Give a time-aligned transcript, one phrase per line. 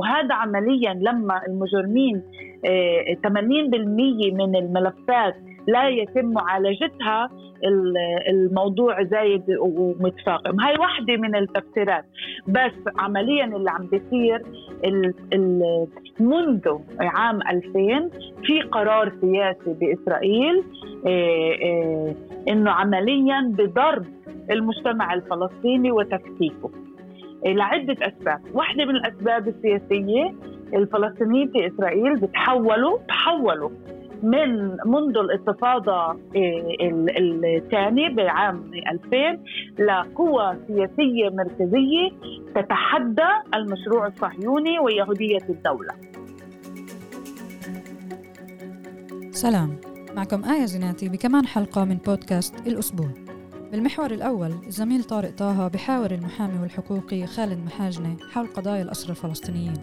[0.00, 2.22] وهذا عمليا لما المجرمين
[3.22, 5.34] 80% من الملفات
[5.68, 7.30] لا يتم معالجتها
[8.28, 10.60] الموضوع زايد ومتفاقم.
[10.60, 12.04] هاي واحدة من التفسيرات.
[12.48, 14.42] بس عمليا اللي عم بيصير
[16.20, 18.10] منذ عام 2000
[18.42, 20.62] في قرار سياسي بإسرائيل
[21.06, 22.14] آه، آه،
[22.48, 24.06] إنه عمليا بضرب
[24.50, 26.70] المجتمع الفلسطيني وتفكيكه.
[26.70, 26.89] آه،
[27.46, 28.40] لعدة أسباب.
[28.54, 30.34] واحدة من الأسباب السياسية
[30.74, 33.70] الفلسطينيين في إسرائيل بتحولوا تحولوا
[34.22, 39.38] من منذ الانتفاضة الثانية بعام 2000
[39.78, 42.10] لقوة سياسية مركزية
[42.54, 45.94] تتحدى المشروع الصهيوني ويهودية الدولة.
[49.30, 49.76] سلام.
[50.16, 53.29] معكم آية زناتي بكمان حلقة من بودكاست الأسبوع.
[53.70, 59.74] بالمحور الأول الزميل طارق طه بحاور المحامي والحقوقي خالد محاجنة حول قضايا الأسرى الفلسطينيين.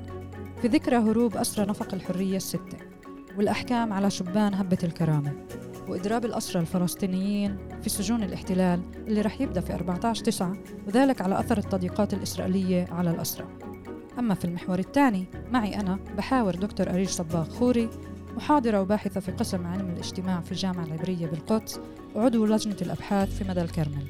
[0.62, 2.78] في ذكرى هروب أسرى نفق الحرية الستة
[3.38, 5.34] والأحكام على شبان هبة الكرامة
[5.88, 10.58] وإضراب الأسرى الفلسطينيين في سجون الاحتلال اللي رح يبدأ في 14 تسعة
[10.88, 13.48] وذلك على أثر التضييقات الإسرائيلية على الأسرى.
[14.20, 17.90] أما في المحور الثاني معي أنا بحاور دكتور أريج صباغ خوري
[18.38, 21.80] محاضرة وباحثة في قسم علم الاجتماع في الجامعة العبرية بالقدس
[22.16, 24.08] وعضو لجنة الأبحاث في مدى الكرمل.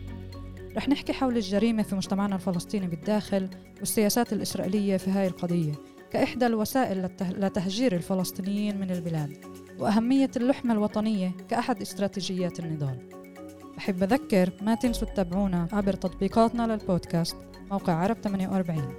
[0.77, 5.71] رح نحكي حول الجريمة في مجتمعنا الفلسطيني بالداخل والسياسات الإسرائيلية في هاي القضية
[6.11, 9.37] كإحدى الوسائل لتهجير الفلسطينيين من البلاد
[9.79, 13.09] وأهمية اللحمة الوطنية كأحد استراتيجيات النضال.
[13.77, 17.37] بحب أذكر ما تنسوا تتابعونا عبر تطبيقاتنا للبودكاست
[17.71, 18.93] موقع عرب 48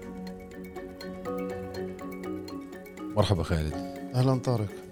[3.16, 3.74] مرحبا خالد.
[4.14, 4.87] أهلا طارق.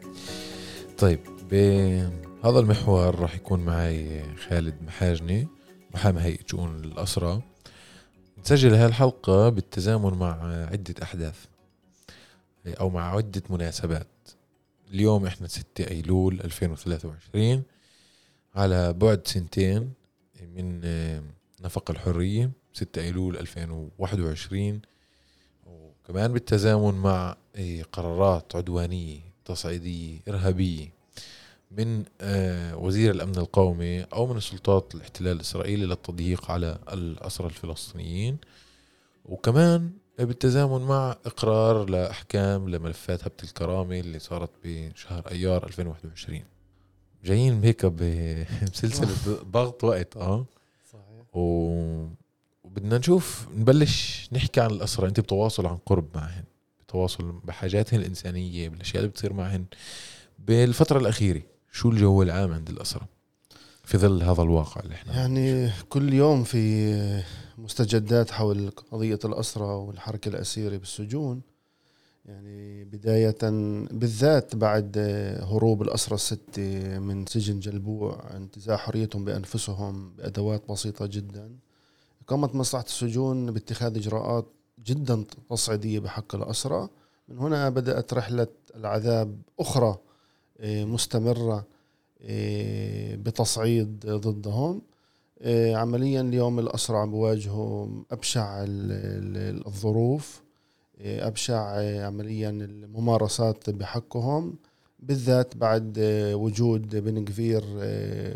[0.99, 5.49] طيب بهذا المحور راح يكون معي خالد محاجني
[5.95, 7.43] محامي هيئة شؤون الأسرة.
[8.39, 11.45] نسجل هذه الحلقة بالتزامن مع عدة أحداث
[12.67, 14.07] أو مع عدة مناسبات.
[14.91, 17.63] اليوم إحنا 6 أيلول 2023
[18.55, 19.93] على بعد سنتين
[20.55, 20.81] من
[21.61, 24.81] نفق الحرية 6 أيلول 2021
[25.67, 27.37] وكمان بالتزامن مع
[27.93, 30.93] قرارات عدوانية تصعيدية إرهابية
[31.71, 38.39] من آه، وزير الأمن القومي أو من السلطات الاحتلال الإسرائيلي للتضييق على الأسرى الفلسطينيين.
[39.25, 46.43] وكمان بالتزامن مع إقرار لأحكام لملفات هبة الكرامة اللي صارت بشهر أيار 2021
[47.25, 49.09] جايين هيك بسلسلة
[49.51, 50.47] ضغط وقت آه.
[50.93, 51.37] صحيح.
[51.37, 52.07] و...
[52.65, 55.09] وبدنا نشوف نبلش نحكي عن الأسرى.
[55.09, 56.45] أنت بتواصل عن قرب معهن.
[56.97, 59.65] بتواصل بحاجاتهن الإنسانية بالأشياء اللي بتصير معهن.
[60.39, 61.43] بالفترة الأخيرة
[61.73, 63.07] شو الجو العام عند الأسرى
[63.85, 67.23] في ظل هذا الواقع اللي إحنا يعني كل يوم في
[67.59, 71.41] مستجدات حول قضية الأسرى والحركة الأسيرة بالسجون.
[72.27, 73.39] يعني بداية
[73.91, 74.99] بالذات بعد
[75.43, 81.57] هروب الأسرى الستة من سجن جلبوع انتزاع حريتهم بأنفسهم بأدوات بسيطة جدا.
[82.27, 84.47] قامت مصلحة السجون باتخاذ إجراءات
[84.85, 86.89] جدا تصعيدية بحق الأسرى.
[87.29, 89.99] من هنا بدأت رحلة العذاب أخرى
[90.61, 91.67] آه، مستمرة
[92.23, 94.83] آه، بتصعيد ضدهم.
[95.43, 100.43] آه، عمليا اليوم الأسرع بواجهوا أبشع الظروف
[101.01, 101.61] أبشع
[102.07, 104.55] عمليا الممارسات بحقهم.
[105.01, 105.99] بالذات بعد
[106.35, 107.65] وجود بن كفير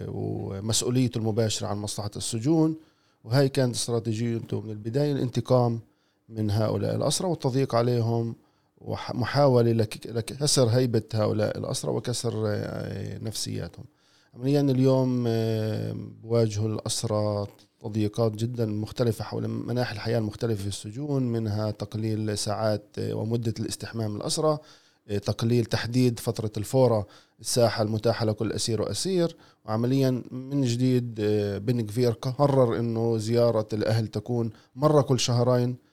[0.08, 2.76] ومسؤوليته المباشرة عن مصلحة السجون.
[3.24, 5.80] وهي كانت استراتيجيته من البداية الانتقام
[6.30, 8.36] من هؤلاء الأسرى والتضييق عليهم
[8.80, 13.84] ومحاولة لكسر هيبة هؤلاء الأسرى وكسر آه، نفسياتهم.
[14.34, 17.46] عمليا اليوم آه، بواجهوا الأسرى
[17.80, 24.16] تضييقات جدا مختلفة حول مناحي الحياة المختلفة في السجون منها تقليل ساعات آه، ومدة الاستحمام
[24.16, 24.58] الأسرى
[25.10, 27.06] تقليل تحديد فترة الفورة
[27.40, 29.36] الساحة المتاحة لكل أسير وأسير.
[29.64, 31.14] وعمليا من جديد
[31.66, 35.89] بن قرر أنه زيارة الأهل تكون مرة كل شهرين.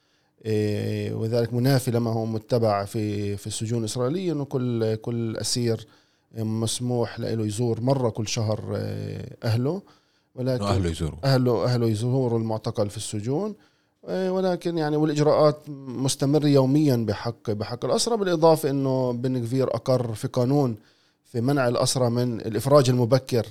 [1.16, 5.88] وذلك منافي لما هو متبع في في السجون الإسرائيلية أنه كل كل أسير
[6.38, 9.82] مسموح له يزور مرة كل شهر إيه، أهله.
[10.36, 13.56] ولكن أهله يزوروا أهله أهله يزوروا المعتقل في السجون.
[14.10, 15.58] إيه، ولكن يعني والإجراءات
[15.88, 20.76] مستمرة يوميا بحق بحق الأسرى بالإضافة أنه بن كفير أقر في قانون
[21.26, 23.46] في منع الأسرى من الإفراج المبكر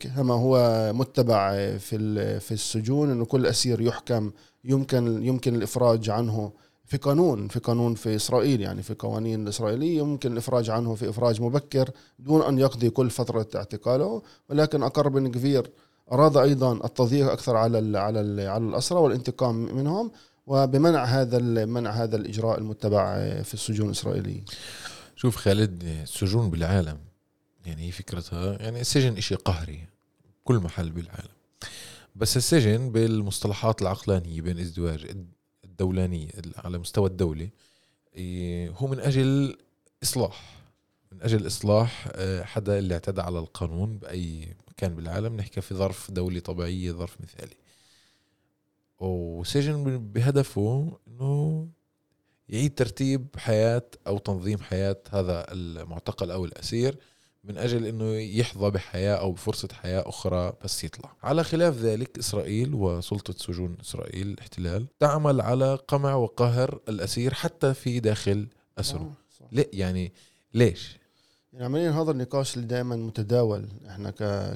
[0.00, 4.30] كما هو متبع في في السجون إنه كل أسير يحكم
[4.64, 6.52] يمكن يمكن الإفراج عنه
[6.90, 11.40] في قانون في قانون في إسرائيل يعني في قوانين الاسرائيليه يمكن الإفراج عنه في إفراج
[11.42, 14.22] مبكر دون أن يقضي كل فترة اعتقاله.
[14.50, 15.70] ولكن أقر بن كفير
[16.12, 20.10] أراد أيضا التضييق أكثر على ال على ال على الأسرى والانتقام منهم
[20.46, 24.44] وبمنع هذا منع هذا الإجراء المتبع في السجون الإسرائيلية.
[25.16, 27.09] شوف خالد السجون بالعالم
[27.66, 29.86] يعني هي فكرتها يعني السجن إشي قهري
[30.44, 31.34] كل محل بالعالم.
[32.16, 35.16] بس السجن بالمصطلحات العقلانية بين ازدواج
[35.64, 37.50] الدولانية على مستوى الدولة
[38.14, 39.58] إيه، هو من أجل
[40.02, 40.60] إصلاح.
[41.12, 46.10] من أجل إصلاح آه، حدا اللي اعتدى على القانون بأي مكان بالعالم نحكي في ظرف
[46.10, 47.56] دولي طبيعية ظرف مثالي.
[48.98, 51.68] وسجن بهدفه إنه
[52.48, 56.96] يعيد ترتيب حياة أو تنظيم حياة هذا المعتقل أو الأسير.
[57.50, 61.12] من أجل إنه يحظى بحياة أو بفرصة حياة أخرى بس يطلع.
[61.22, 68.00] على خلاف ذلك إسرائيل وسلطة سجون إسرائيل الاحتلال تعمل على قمع وقهر الأسير حتى في
[68.00, 68.46] داخل
[68.78, 69.12] أسره.
[69.42, 70.12] آه، ليه يعني
[70.54, 70.98] ليش؟
[71.52, 74.10] يعني عمليا هذا النقاش اللي دائما متداول إحنا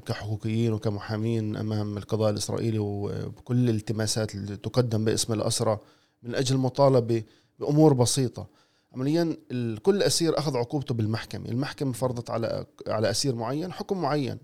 [0.06, 5.78] كحقوقيين وكمحامين أمام القضاء الإسرائيلي وبكل الالتماسات اللي تقدم باسم الأسرى
[6.22, 7.22] من أجل مطالبه
[7.58, 8.46] بأمور بسيطة
[8.94, 9.36] عمليا
[9.82, 11.48] كل أسير أخذ عقوبته بالمحكمة.
[11.48, 14.38] المحكمة فرضت على على أسير معين حكم معين.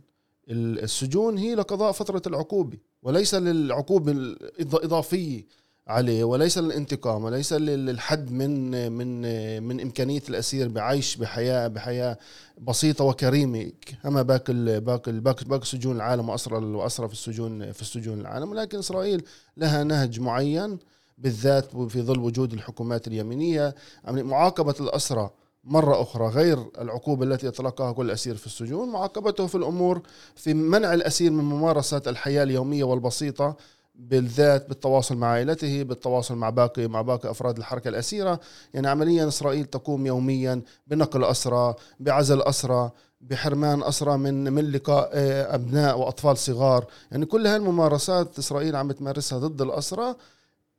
[0.49, 5.47] السجون هي لقضاء فترة العقوبة وليس للعقوبة الإضافية
[5.87, 9.23] عليه وليس للانتقام وليس للحد من من
[9.63, 12.19] من إمكانية الأسير بعيش بحياه بحياة
[12.59, 13.73] بسيطة وكريمة.
[14.03, 15.13] كما باقي باقي
[15.45, 18.51] باقي سجون العالم وأسرى وأسرى في السجون في السجون العالم.
[18.51, 19.23] ولكن إسرائيل
[19.57, 20.79] لها نهج معين
[21.21, 23.75] بالذات في ظل وجود الحكومات اليمينية.
[24.09, 25.31] معاقبة الاسرى
[25.65, 30.03] مرة أخرى غير العقوبة التي يتلقاها كل أسير في السجون معاقبته في الأمور
[30.37, 33.57] في منع الأسير من ممارسة الحياة اليومية والبسيطة
[33.95, 38.41] بالذات بالتواصل مع عائلته بالتواصل مع باقي مع باقي أفراد الحركة الأسيرة.
[38.75, 42.91] يعني عمليا إسرائيل تقوم يوميا بنقل اسرى بعزل اسرى
[43.21, 46.87] بحرمان اسرى من من لقاء آه، أبناء وأطفال صغار.
[47.11, 50.15] يعني كل هالممارسات إسرائيل عم تمارسها ضد الاسرى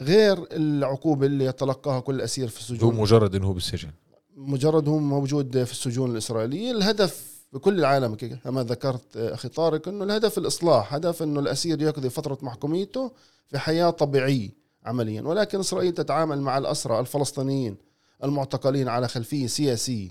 [0.01, 2.95] غير العقوبة اللي يتلقاها كل أسير في السجون.
[2.95, 3.89] هو مجرد إنه هو بالسجن.
[4.35, 6.71] مجرد هو موجود في السجون الإسرائيلية.
[6.71, 12.37] الهدف بكل العالم كما ذكرت أخي طارق إنه الهدف الإصلاح هدف إنه الأسير يقضي فترة
[12.41, 13.11] محكوميته
[13.47, 14.49] في حياة طبيعية
[14.85, 15.21] عمليا.
[15.21, 17.77] ولكن إسرائيل تتعامل مع الأسرى الفلسطينيين
[18.23, 20.09] المعتقلين على خلفية سياسية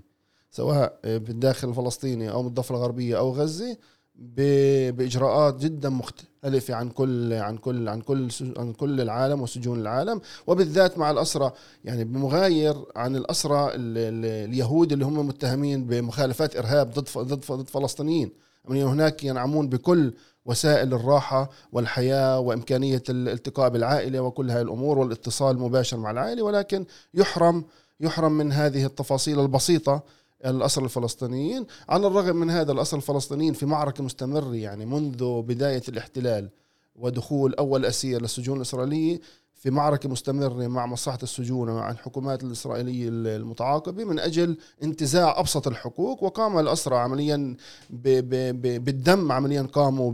[0.50, 3.76] سواء بالداخل الفلسطيني أو بالضفة الغربية أو غزة.
[4.20, 10.20] بإجراءات جدا مختلفة عن كل عن كل عن كل عن كل العالم وسجون العالم.
[10.46, 11.52] وبالذات مع الاسرى
[11.84, 18.30] يعني بمغاير عن الاسرى اليهود اللي هم متهمين بمخالفات إرهاب ضد ضد ضد فلسطينيين.
[18.68, 20.12] يعني هناك ينعمون بكل
[20.46, 26.42] وسائل الراحة والحياة وإمكانية الالتقاء بالعائلة وكل هذه الأمور والاتصال المباشر مع العائلة.
[26.42, 26.84] ولكن
[27.14, 27.64] يحرم
[28.00, 30.02] يحرم من هذه التفاصيل البسيطة
[30.46, 36.50] الأسر الفلسطينيين على الرغم من هذا الأسر الفلسطينيين في معركة مستمرة يعني منذ بداية الاحتلال
[36.96, 39.20] ودخول أول أسير للسجون الإسرائيلية
[39.54, 46.22] في معركة مستمرة مع مصلحة السجون ومع الحكومات الإسرائيلية المتعاقبة من أجل انتزاع أبسط الحقوق
[46.22, 47.56] وقام الأسرى عمليا
[47.90, 50.12] ب ب ب بالدم عمليا قاموا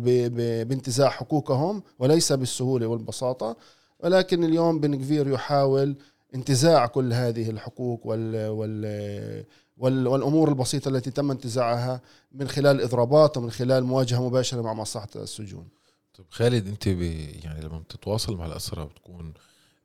[0.64, 3.56] بانتزاع حقوقهم وليس بالسهولة والبساطة.
[4.00, 5.96] ولكن اليوم بن كفير يحاول
[6.34, 9.44] انتزاع كل هذه الحقوق وال, وال
[9.76, 12.00] والأمور البسيطة التي تم انتزاعها
[12.32, 15.68] من خلال إضرابات ومن خلال مواجهة مباشرة مع مصلحة السجون.
[16.14, 19.34] طيب خالد أنت يعني لما بتتواصل مع الاسرى بتكون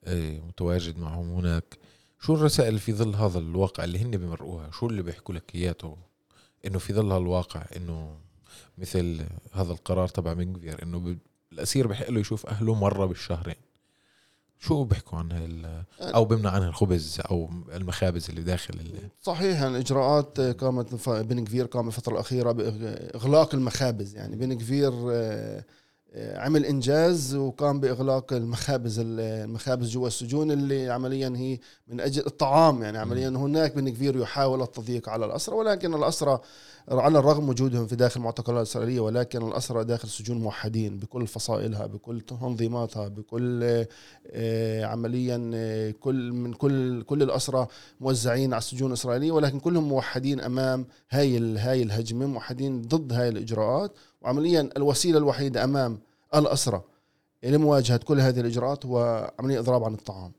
[0.04, 1.78] آه، متواجد معهم هناك
[2.20, 5.98] شو الرسائل في ظل هذا الواقع اللي هن بمرقوها؟ شو اللي بيحكوا لك إياته؟
[6.66, 8.18] إنه في ظل هالواقع إنه
[8.78, 11.18] مثل هذا القرار تبع منجفير إنه
[11.52, 13.71] الأسير بحق له يشوف أهله مرة بالشهرين.
[14.64, 20.40] شو بيحكوا عن هال أو بمنع عنها الخبز أو المخابز اللي داخل اللي صحيح الإجراءات
[20.40, 25.64] قامت بن كفير قام الفترة الأخيرة بإغلاق المخابز يعني بن كفير آه،
[26.16, 32.98] عمل إنجاز وقام بإغلاق المخابز المخابز جوا السجون اللي عمليا هي من أجل الطعام يعني
[32.98, 36.40] عمليا هناك بن كفير يحاول التضييق على الاسرى ولكن الاسرى
[36.90, 42.22] على الرغم وجودهم في داخل المعتقلات الإسرائيلية ولكن الأسرى داخل السجون موحدين بكل فصائلها بكل
[42.22, 43.86] تنظيماتها بكل
[44.28, 47.68] آه، عمليا آه، كل من كل كل الأسرى
[48.02, 53.92] موزعين على السجون الإسرائيلية ولكن كلهم موحدين أمام هاي هاي الهجمة موحدين ضد هاي الإجراءات.
[54.22, 56.00] وعمليا الوسيلة الوحيدة أمام
[56.36, 56.82] الأسرى
[57.44, 60.32] لمواجهه كل هذه الإجراءات هو عمليا إضراب عن الطعام.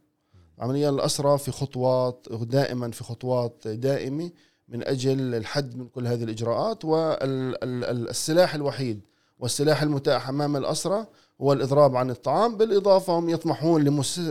[0.59, 4.31] عمليا الأسرى في خطوات دائما في خطوات دائمة
[4.73, 9.01] من أجل الحد من كل هذه الإجراءات والسلاح الوحيد
[9.39, 11.07] والسلاح المتاح أمام الاسرى
[11.41, 13.85] هو الإضراب عن الطعام بالإضافة هم يطمحون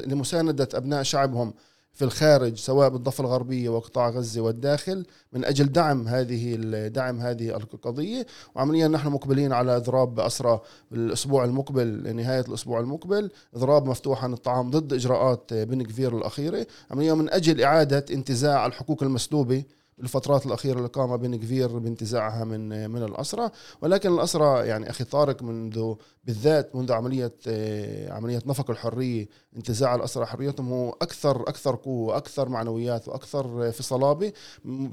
[0.05, 1.53] لمساندة أبناء شعبهم
[1.93, 6.55] في الخارج سواء بالضفة الغربية وقطاع غزة والداخل من أجل دعم هذه
[6.87, 8.25] دعم هذه القضية.
[8.55, 14.69] وعمليا نحن مقبلين على إضراب بأسرى الأسبوع المقبل نهاية الأسبوع المقبل إضراب مفتوح عن الطعام
[14.69, 16.67] ضد إجراءات بن كفير الأخيرة.
[16.91, 19.63] عمليا من أجل إعادة انتزاع الحقوق المسلوبة
[20.01, 23.51] الفترات الأخيرة اللي قام بن كفير بانتزاعها من من الأسرة.
[23.81, 25.93] ولكن الأسرة يعني أخي طارق منذ
[26.23, 32.49] بالذات منذ عملية آه، عملية نفق الحرية انتزاع الأسرة حريتهم هو أكثر أكثر قوة أكثر
[32.49, 34.33] معنويات وأكثر في صلابة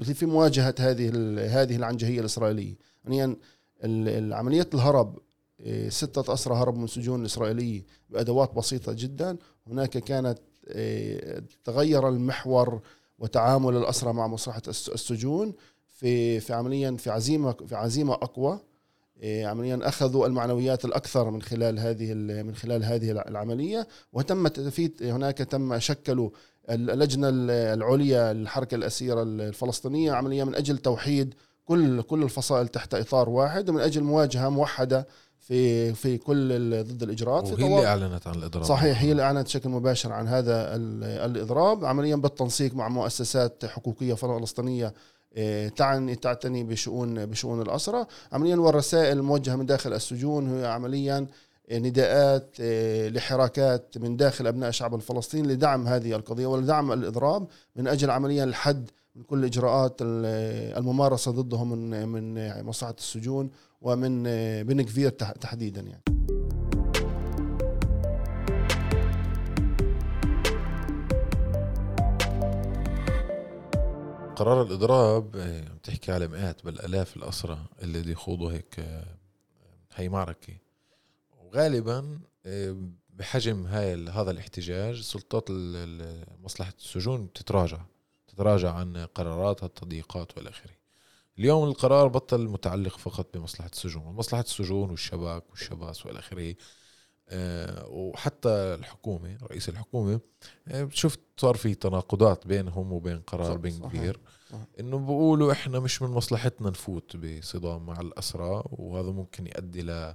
[0.01, 1.09] في مواجهة هذه
[1.61, 2.75] هذه العنجهية الإسرائيلية.
[3.05, 3.37] يعني
[4.33, 5.19] عملية الهرب
[5.61, 9.37] آه، ستة أسرى هربوا من سجون الإسرائيلية بأدوات بسيطة جدا.
[9.67, 12.81] هناك كانت آه، تغير المحور
[13.19, 15.53] وتعامل الأسرى مع مصلحة السجون
[15.87, 18.59] في في عمليا في عزيمة في عزيمة أقوى.
[19.21, 23.87] إيه، عمليا أخذوا المعنويات الأكثر من خلال هذه من خلال هذه العملية.
[24.13, 26.29] وتم في هناك تم شكلوا
[26.69, 27.29] اللجنة
[27.73, 31.33] العليا للحركة الأسيرة الفلسطينية عمليا من أجل توحيد
[31.69, 35.07] كل كل الفصائل تحت إطار واحد ومن أجل مواجهة موحدة
[35.39, 38.65] في في كل ضد الإجراءات وهي اللي أعلنت عن الإضراب.
[38.65, 40.75] صحيح هي اللي أعلنت بشكل مباشر عن هذا
[41.25, 44.93] الإضراب عمليا بالتنسيق مع مؤسسات حقوقية فلسطينية
[45.37, 51.27] آه، تعني تعتني بشؤون بشؤون الاسرى عمليا والرسائل الموجهه من داخل السجون هي عمليا
[51.71, 58.09] نداءات آه، لحراكات من داخل أبناء الشعب الفلسطيني لدعم هذه القضية ولدعم الإضراب من أجل
[58.09, 64.23] عمليا الحد من كل الاجراءات الممارسة ضدهم من من مصلحة السجون ومن
[64.63, 66.03] بن كفير تحديدا يعني.
[74.35, 75.31] قرار الإضراب
[75.75, 78.85] بتحكي على مئات بل آلاف الاسرى اللي يخوضوا هيك
[79.95, 80.53] هي معركة.
[81.37, 82.19] وغالبا
[83.09, 85.45] بحجم هاي هذا الاحتجاج سلطات
[86.43, 87.79] مصلحة السجون بتتراجع.
[88.39, 90.71] تتراجع عن قراراتها التضييقات والى آخره.
[91.39, 96.55] اليوم القرار بطل متعلق فقط بمصلحة السجون مصلحة السجون والشباك والشباس والى آخره.
[97.29, 100.19] أه وحتى الحكومة رئيس الحكومة
[100.67, 104.19] أه شفت صار في تناقضات بينهم وبين قرار بن كبير.
[104.79, 110.13] إنه بيقولوا إحنا مش من مصلحتنا نفوت بصدام مع الأسرى وهذا ممكن يؤدي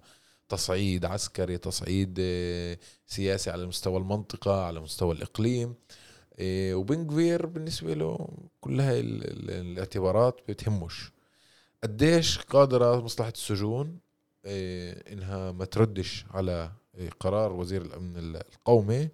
[0.49, 5.75] لتصعيد عسكري تصعيد آه، سياسي على مستوى المنطقة على مستوى الإقليم.
[7.05, 8.29] كبير بالنسبة له
[8.61, 11.13] كل هاي الاعتبارات بتهمش
[11.83, 13.99] قديش قادرة مصلحة السجون
[14.45, 19.09] إيه، إنها ما تردش على إيه، قرار وزير الأمن القومي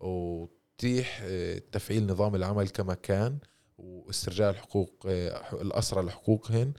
[0.00, 3.38] وتتيح إيه، تفعيل نظام العمل كما كان
[3.78, 4.94] واسترجاع الحقوق
[5.52, 6.72] الأسرى لحقوقهن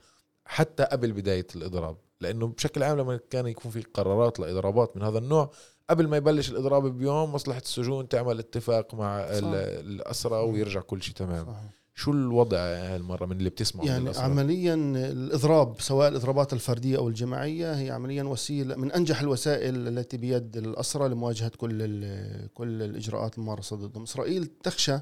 [0.46, 1.96] حتى قبل بداية الإضراب.
[2.20, 5.50] لأنه بشكل عام لما كان يكون في قرارات لإضرابات من هذا النوع
[5.90, 11.46] قبل ما يبلش الإضراب بيوم مصلحة السجون تعمل اتفاق مع الاسرى ويرجع كل شيء تمام.
[11.46, 11.70] صحيح.
[11.96, 17.90] شو الوضع هالمرة من اللي بتسمعه يعني عمليا الإضراب سواء الإضرابات الفردية أو الجماعية هي
[17.90, 21.78] عمليا وسيلة من أنجح الوسائل التي بيد الأسرى لمواجهة كل
[22.54, 24.02] كل الإجراءات الممارسة ضدهم.
[24.02, 24.98] إسرائيل تخشى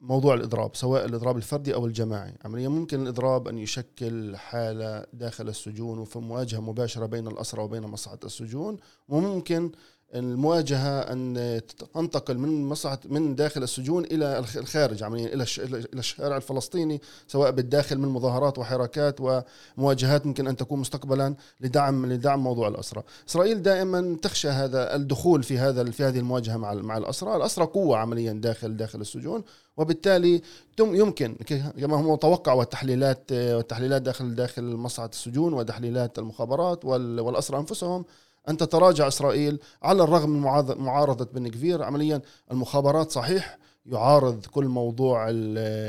[0.00, 2.34] موضوع الإضراب سواء الإضراب الفردي أو الجماعي.
[2.44, 8.18] عمليا ممكن الإضراب أن يشكل حالة داخل السجون وفي مواجهة مباشرة بين الأسرى وبين مصلحة
[8.24, 8.76] السجون
[9.08, 9.72] وممكن
[10.14, 11.60] المواجهة أن
[11.94, 17.98] تنتقل من مصلحه من داخل السجون إلى الخارج عمليا إلى إلى الشارع الفلسطيني سواء بالداخل
[17.98, 19.44] من مظاهرات وحراكات
[19.78, 23.02] ومواجهات ممكن أن تكون مستقبلا لدعم لدعم موضوع الاسرى.
[23.28, 27.96] إسرائيل دائما تخشى هذا الدخول في هذا في هذه المواجهة مع مع الاسرى، الاسرى قوة
[27.96, 29.44] عمليا داخل داخل السجون
[29.76, 30.42] وبالتالي
[30.80, 31.34] يمكن
[31.80, 38.04] كما هو متوقع والتحليلات والتحليلات داخل داخل مصلحة السجون وتحليلات المخابرات والاسرى أنفسهم
[38.48, 40.40] أن تتراجع إسرائيل على الرغم من
[40.78, 41.82] معارضة بن كفير.
[41.82, 45.26] عمليا المخابرات صحيح يعارض كل موضوع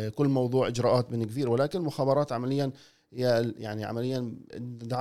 [0.10, 2.72] كل موضوع إجراءات بن كفير ولكن المخابرات عمليا
[3.12, 4.33] يعني عمليا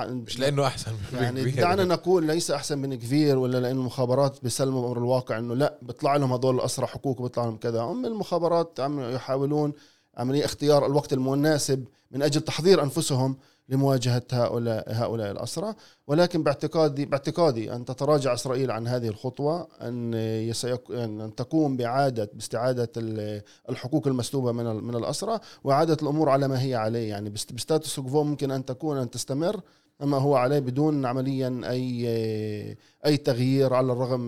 [0.09, 4.87] مش لأنه أحسن من يعني دعنا نقول ليس أحسن من كفير ولا لأن المخابرات بيسلموا
[4.87, 7.81] أمر الواقع إنه لا بيطلع لهم هذول الاسرى حقوق وبيطلع لهم كذا.
[7.81, 9.73] هم المخابرات عم يحاولون
[10.17, 13.37] عملية اختيار الوقت المناسب من أجل تحضير أنفسهم
[13.69, 15.73] لمواجهة هؤلاء هؤلاء الأسرى.
[16.07, 20.13] ولكن باعتقادي باعتقادي أن تتراجع إسرائيل عن هذه الخطوة أن
[20.91, 22.89] أن تقوم باعاده باستعادة
[23.69, 27.09] الحقوق المسلوبة من من الأسرى وإعادة الأمور على ما هي عليه.
[27.09, 29.61] يعني بستاتس كوفو ممكن أن تكون أن تستمر
[30.03, 32.07] اما هو عليه بدون عمليا أي
[33.05, 34.19] أي تغيير على الرغم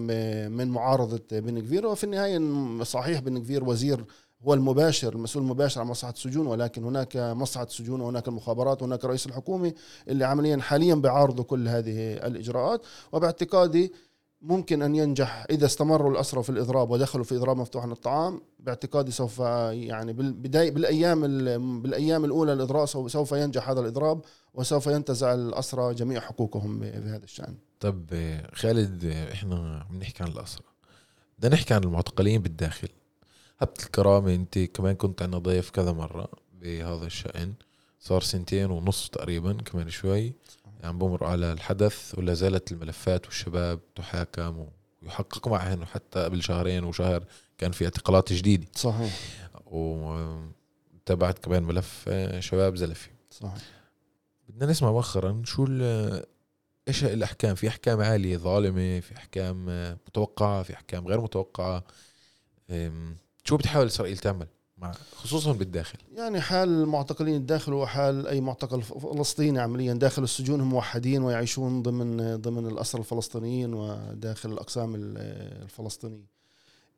[0.51, 1.87] من معارضة بن كفير.
[1.87, 4.05] وفي النهاية صحيح بن كفير وزير
[4.47, 9.25] هو المباشر المسؤول المباشر عن مصلحة السجون ولكن هناك مصلحة السجون وهناك المخابرات وهناك رئيس
[9.25, 9.73] الحكومة
[10.07, 12.81] اللي عمليا حاليا بيعارضوا كل هذه الإجراءات.
[13.11, 13.93] وباعتقادي
[14.41, 18.41] ممكن أن ينجح إذا استمروا الاسرى في الإضراب ودخلوا في إضراب مفتوح عن الطعام.
[18.59, 21.21] باعتقادي سوف يعني بالبدايه بالأيام
[21.81, 24.21] بالأيام الأولى للاضراب سوف ينجح هذا الإضراب
[24.53, 27.55] وسوف ينتزع الاسرى جميع حقوقهم بهذا الشأن.
[27.79, 28.05] طب
[28.53, 30.63] خالد إحنا عم نحكي عن الاسرى
[31.39, 32.87] بدنا نحكي عن المعتقلين بالداخل.
[33.59, 37.53] هبت الكرامة انت كمان كنت عندنا ضيف كذا مرة بهذا الشأن.
[37.99, 40.33] صار سنتين ونص تقريبا كمان شوي.
[40.79, 44.67] يعني بمر على الحدث ولا زالت الملفات والشباب تحاكم
[45.01, 45.81] ويحقق معهن.
[45.81, 47.25] وحتى قبل شهرين وشهر
[47.57, 48.67] كان في اعتقالات جديدة.
[48.75, 49.19] صحيح.
[49.65, 52.09] وتابعت كمان ملف
[52.39, 53.09] شباب زلفي.
[53.31, 53.61] صحيح.
[54.49, 55.67] بدنا نسمع مؤخرا شو
[56.87, 59.65] إيش الأحكام؟ في أحكام عالية ظالمة في أحكام
[60.07, 61.83] متوقعة في أحكام غير متوقعة.
[63.47, 64.47] شو بتحاول إسرائيل تعمل؟
[64.77, 65.97] مع خصوصا بالداخل.
[66.15, 69.93] يعني حال المعتقلين الداخل هو حال أي معتقل فلسطيني عمليا.
[69.93, 76.35] داخل السجون هم موحدين ويعيشون ضمن ضمن الأسرى الفلسطينيين وداخل الأقسام الفلسطينية.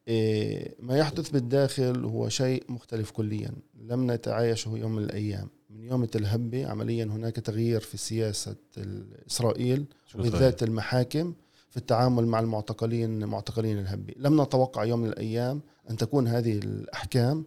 [0.08, 3.52] إيه، ما يحدث بالداخل هو شيء مختلف كليا.
[3.82, 5.50] لم نتعايشه يوم من الأيام.
[5.70, 8.56] من يوم الهبة عمليا هناك تغيير في سياسة
[9.28, 9.86] إسرائيل
[10.16, 11.34] وبالذات المحاكم.
[11.78, 17.46] في التعامل مع المعتقلين معتقلين الهبة لم نتوقع يوم من الأيام أن تكون هذه الأحكام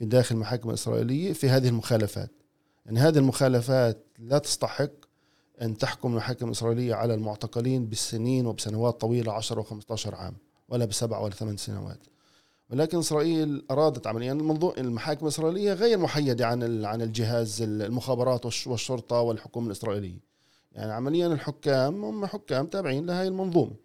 [0.00, 2.30] من داخل المحاكم الإسرائيلية في هذه المخالفات.
[2.86, 4.90] يعني هذه المخالفات لا تستحق
[5.62, 10.34] أن تحكم المحاكم الإسرائيلية على المعتقلين بالسنين وبسنوات طويلة 10 و15 عام
[10.68, 12.00] ولا بسبع ولا ثمان سنوات.
[12.70, 14.32] ولكن إسرائيل أرادت عمليا.
[14.32, 20.29] المنظوم المحاكم الإسرائيلية غير محيدة عن عن الجهاز المخابرات والشرطة والحكومة الإسرائيلية.
[20.72, 23.76] يعني عمليا الحكام هم حكام تابعين لهذه المنظومة.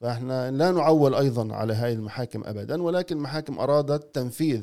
[0.00, 4.62] فإحنا لا نعول أيضا على هذه المحاكم ابدا ولكن المحاكم أرادت تنفيذ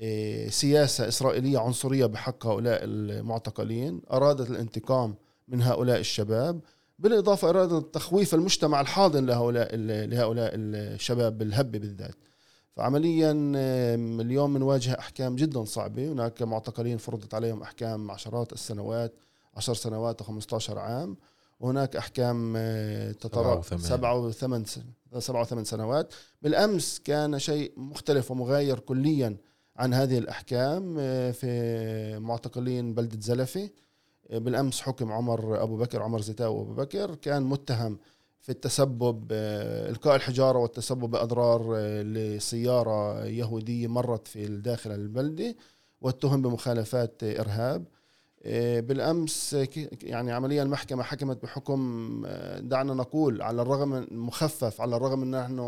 [0.00, 5.14] إيه، سياسة إسرائيلية عنصرية بحق هؤلاء المعتقلين أرادت الانتقام
[5.48, 6.60] من هؤلاء الشباب
[6.98, 9.68] بالإضافة أرادت تخويف المجتمع الحاضن لهؤلاء
[10.06, 12.14] لهؤلاء الشباب الهبه بالذات.
[12.76, 13.32] فعمليا
[14.20, 16.12] اليوم بنواجه أحكام جدا صعبة.
[16.12, 19.14] هناك معتقلين فرضت عليهم أحكام عشرات السنوات.
[19.56, 21.16] 10 سنوات و15 عام
[21.60, 23.66] وهناك أحكام آه، تتراوح.
[23.76, 24.64] سبعة وثمان
[25.18, 26.14] سبعة وثمان سنوات.
[26.42, 29.36] بالأمس كان شيء مختلف ومغاير كليا
[29.76, 33.70] عن هذه الأحكام آه، في معتقلين بلدة زلفه
[34.30, 37.14] آه، بالأمس حكم عمر أبو بكر عمر زيتاو أبو بكر.
[37.14, 37.98] كان متهم
[38.40, 45.56] في التسبب إلقاء الحجارة والتسبب بأضرار لسيارة يهودية مرت في داخل البلدة
[46.00, 47.84] واتهم بمخالفات إرهاب.
[48.44, 49.56] بالأمس
[50.02, 52.22] يعني عمليا المحكمة حكمت بحكم
[52.58, 55.60] دعنا نقول على الرغم مخفف على الرغم من نحن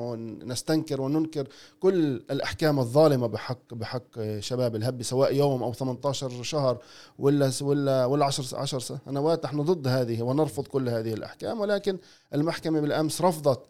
[0.45, 1.49] نستنكر وننكر
[1.81, 1.95] كل
[2.31, 6.79] الأحكام الظالمة بحق بحق شباب الهب سواء يوم أو 18 شهر
[7.19, 11.99] ولا ولا ولا 10 10 سنوات نحن ضد هذه ونرفض كل هذه الأحكام ولكن
[12.35, 13.61] المحكمة بالأمس رفضت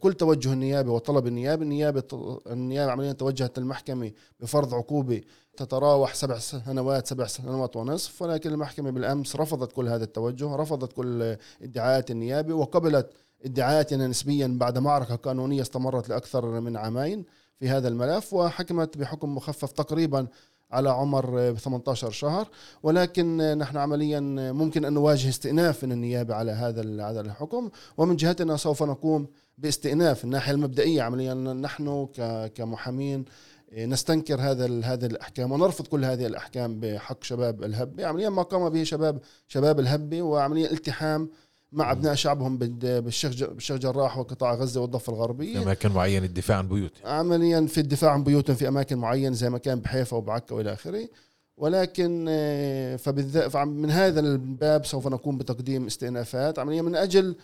[0.00, 5.20] كل توجه النيابة وطلب النيابة النيابة النيابة عمليا توجهت المحكمه بفرض عقوبة
[5.56, 11.36] تتراوح سبع سنوات سبع سنوات ونصف ولكن المحكمة بالأمس رفضت كل هذا التوجه رفضت كل
[11.62, 13.10] ادعاءات النيابة وقبلت
[13.44, 17.24] ادعاءاتنا نسبيا بعد معركة قانونية استمرت لأكثر من عامين
[17.58, 20.26] في هذا الملف وحكمت بحكم مخفف تقريبا
[20.70, 22.48] على عمر 18 شهر.
[22.82, 24.20] ولكن نحن عمليا
[24.52, 29.26] ممكن أن نواجه استئناف من النيابة على هذا الحكم ومن جهتنا سوف نقوم
[29.58, 32.08] باستئناف الناحية المبدئية عمليا نحن
[32.54, 33.24] كمحامين
[33.76, 38.06] نستنكر هذا هذه الأحكام ونرفض كل هذه الأحكام بحق شباب الهبة.
[38.06, 41.30] عمليا ما قام به شباب شباب الهبة وعمليا التحام
[41.72, 45.58] مع أبناء شعبهم بالشيخ بالشيخ جراح وقطاع غزة والضفة الغربية.
[45.58, 46.92] في أماكن معينة الدفاع عن بيوت.
[47.04, 51.08] عمليا في الدفاع عن بيوتهم في أماكن معينة زي ما كان بحيفا وبعكا وإلى آخره.
[51.56, 56.58] ولكن آه، فبالذات من هذا الباب سوف نقوم بتقديم استئنافات.
[56.58, 57.36] عمليا من أجل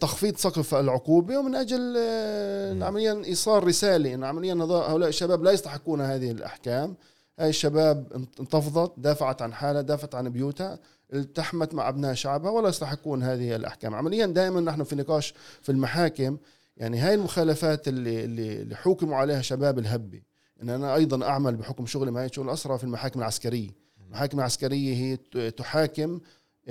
[0.00, 6.00] تخفيض سقف العقوبة ومن أجل آه، عمليا إيصال رسالة ان عمليا هؤلاء الشباب لا يستحقون
[6.00, 6.96] هذه الأحكام.
[7.38, 10.78] هاي الشباب انتفضت دافعت عن حالها دافعت عن بيوتها
[11.14, 13.94] التحمت مع أبناء شعبها ولا يستحقون هذه الأحكام.
[13.94, 16.36] عمليا دائما نحن في نقاش في المحاكم
[16.76, 20.20] يعني هاي المخالفات اللي اللي حوكموا عليها شباب الهبة.
[20.62, 23.70] ان أنا أيضا أعمل بحكم شغلي معي شغل الاسرى في المحاكم العسكرية.
[24.06, 25.16] المحاكم العسكرية هي
[25.50, 26.20] تحاكم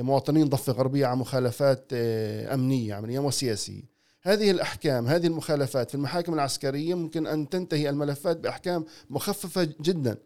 [0.03, 6.33] مواطنين ضفة غربية على مخالفات آه، أمنية عملية وسياسية هذه الأحكام هذه المخالفات في المحاكم
[6.33, 10.17] العسكرية ممكن أن تنتهي الملفات بأحكام مخففة جدا.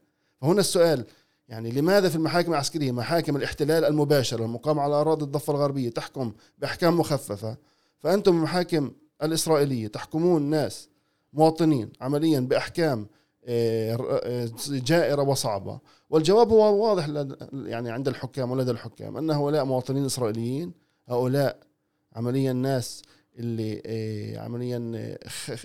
[0.42, 1.06] فهنا السؤال
[1.50, 7.00] يعني لماذا في المحاكم العسكرية محاكم الاحتلال المباشر المقام على أراضي الضفة الغربية تحكم بأحكام
[7.00, 7.58] مخففة؟
[8.00, 8.92] فأنتم المحاكم
[9.24, 10.90] الإسرائيلية تحكمون ناس
[11.34, 13.08] مواطنين عمليا بأحكام
[14.68, 15.80] جائرة وصعبة.
[16.10, 20.74] والجواب هو واضح يعني عند الحكام ولدى الحكام أن هؤلاء مواطنين إسرائيليين
[21.08, 21.60] هؤلاء
[22.16, 23.02] عمليا ناس
[23.40, 25.18] اللي آه، عمليا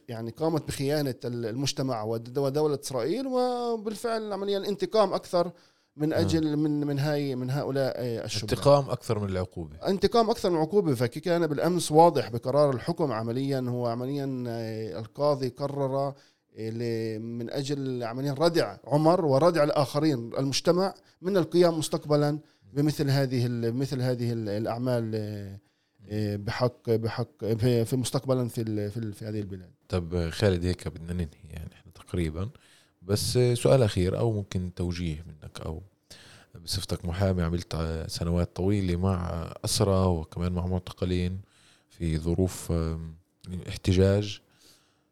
[0.09, 5.53] يعني قامت بخيانة المجتمع ودولة إسرائيل وبالفعل عمليا انتقام أكثر
[5.97, 8.51] من أجل من من هاي من هؤلاء الشباب.
[8.51, 9.77] انتقام أكثر من العقوبة.
[9.89, 10.95] انتقام أكثر من العقوبة.
[10.95, 14.27] فكي كان بالأمس واضح بقرار الحكم عمليا هو عمليا
[14.99, 16.15] القاضي قرر
[17.19, 22.39] من أجل عمليا ردع عمر وردع الآخرين المجتمع من القيام مستقبلا
[22.73, 25.11] بمثل هذه مثل هذه الأعمال
[26.09, 27.45] آه، بحق بحق
[27.85, 29.71] في مستقبلا في في, في هذه البلاد.
[29.89, 32.49] طب خالد هيك بدنا ننهي يعني إحنا تقريبا.
[33.03, 35.83] بس سؤال أخير أو ممكن توجيه منك أو
[36.65, 41.41] بصفتك محامي عملت سنوات طويلة مع اسرى وكمان مع معتقلين
[41.91, 42.73] في ظروف
[43.69, 44.41] احتجاج.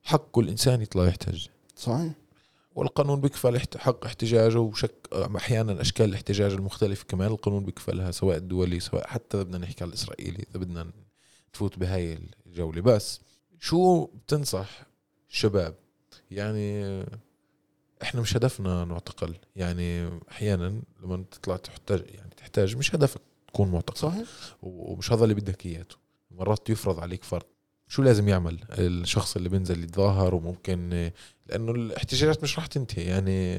[0.04, 1.46] حق كل انسان يطلع يحتج.
[1.76, 2.12] صحيح.
[2.74, 9.06] والقانون بيكفل حق احتجاجه وشك أحيانا أشكال الاحتجاج المختلفة كمان القانون بيكفلها سواء الدولي سواء
[9.06, 10.92] حتى بدنا نحكي على الإسرائيلي إذا بدنا
[11.54, 12.80] نفوت بهاي الجولة.
[12.82, 13.20] بس
[13.60, 14.86] شو بتنصح
[15.30, 15.74] الشباب؟
[16.30, 16.84] يعني
[18.02, 23.98] إحنا مش هدفنا نعتقل يعني أحيانا لما تطلع تحتاج يعني تحتاج مش هدفك تكون معتقل.
[23.98, 24.28] صحيح.
[24.62, 25.86] ومش هذا اللي بدك اياه
[26.30, 27.46] مرات يفرض عليك فرض.
[27.94, 31.10] شو لازم يعمل الشخص اللي بينزل يتظاهر وممكن
[31.46, 33.04] لأنه الاحتجاجات مش راح تنتهي.
[33.04, 33.56] يعني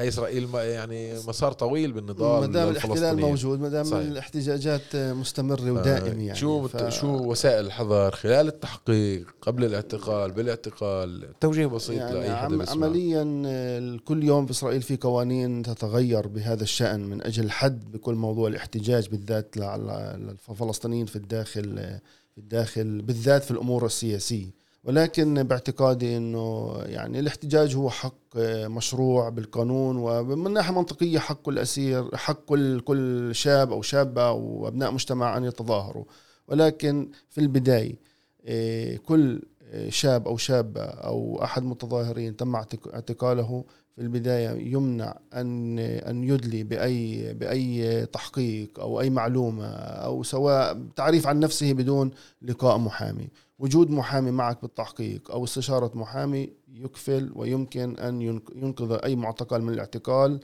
[0.00, 6.06] هاي إسرائيل يعني مسار طويل بالنضال ما دام الاحتلال موجود ما دام الاحتجاجات مستمرة ودائمة
[6.06, 6.88] يعني شو ف...
[6.88, 12.86] شو وسائل الحظر خلال التحقيق قبل الاعتقال بالاعتقال؟ توجيه بسيط يعني لأي حدا بيسمع.
[12.86, 18.48] عمليا كل يوم في إسرائيل في قوانين تتغير بهذا الشأن من أجل حد بكل موضوع
[18.48, 21.98] الاحتجاج بالذات للفلسطينيين في الداخل
[22.36, 24.50] في الداخل بالذات في الأمور السياسية.
[24.84, 32.16] ولكن باعتقادي إنه يعني الاحتجاج هو حق مشروع بالقانون ومن ناحية منطقية حق كل اسير
[32.16, 36.04] حق كل كل شاب أو شابة أو أبناء مجتمع أن يتظاهروا.
[36.48, 37.96] ولكن في البداية
[38.44, 39.42] إيه، كل
[39.88, 42.56] شاب أو شابة أو أحد متظاهرين تم
[42.94, 43.64] اعتقاله
[43.96, 51.26] في البداية يمنع أن أن يدلي بأي بأي تحقيق أو أي معلومة أو سواء تعريف
[51.26, 52.10] عن نفسه بدون
[52.42, 53.28] لقاء محامي.
[53.58, 58.22] وجود محامي معك بالتحقيق أو استشارة محامي يكفل ويمكن أن
[58.54, 60.40] ينقذ أي معتقل من الاعتقال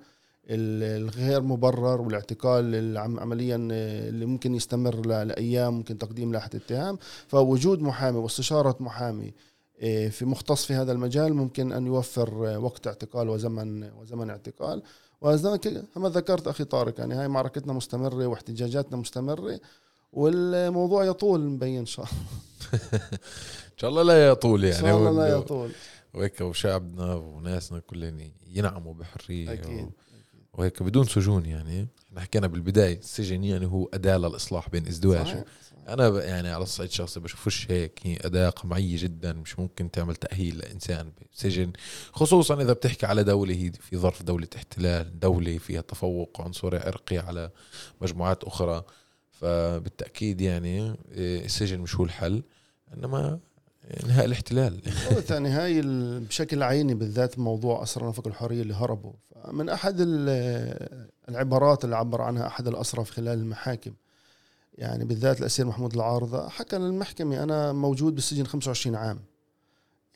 [0.47, 6.99] الغير مبرر والاعتقال عمليا اللي ممكن يستمر لأيام ممكن تقديم لائحه اتهام.
[7.29, 9.35] فوجود محامي واستشارة محامي
[9.79, 14.83] إيه، في مختص في هذا المجال ممكن أن يوفر وقت اعتقال وزمن وزمن اعتقال.
[15.95, 19.61] كما ذكرت أخي طارق يعني هاي معركتنا مستمرة واحتجاجاتنا مستمرة
[20.13, 23.01] والموضوع يطول مبين إن شاء الله.
[23.73, 24.77] إن شاء الله لا يطول يعني.
[24.77, 25.71] إن شاء الله لا يطول.
[26.15, 29.91] وهيك وشعبنا وناسنا كلهم ينعموا بحرية أكيد.
[30.55, 31.89] وهيك بدون سجون يعني.
[32.09, 35.45] إحنا حكينا بالبداية السجن يعني هو أداة للإصلاح بين إزدواج.
[35.89, 40.59] أنا يعني على الصعيد الشخصي بشوفش هيك هي أداة قمعية جدا مش ممكن تعمل تأهيل
[40.59, 41.73] لإنسان بسجن.
[42.13, 47.19] خصوصا إذا بتحكي على دولة هي في ظرف دولة احتلال دولة فيها تفوق عنصري عرقي
[47.19, 47.51] على
[48.01, 48.85] مجموعات أخرى.
[49.31, 52.43] فبالتأكيد يعني إيه، السجن مش هو الحل.
[52.95, 53.39] إنما
[54.05, 54.81] انهاء الاحتلال.
[55.29, 55.83] ثاني هاي
[56.21, 59.13] بشكل عيني بالذات موضوع اسرى نفق الحرية اللي هربوا.
[59.53, 59.97] من أحد
[61.29, 63.93] العبارات اللي عبر عنها أحد الاسرى في خلال المحاكم
[64.75, 69.21] يعني بالذات الأسير محمود العارضة حكى للمحكمة أنا موجود بالسجن 25 عام.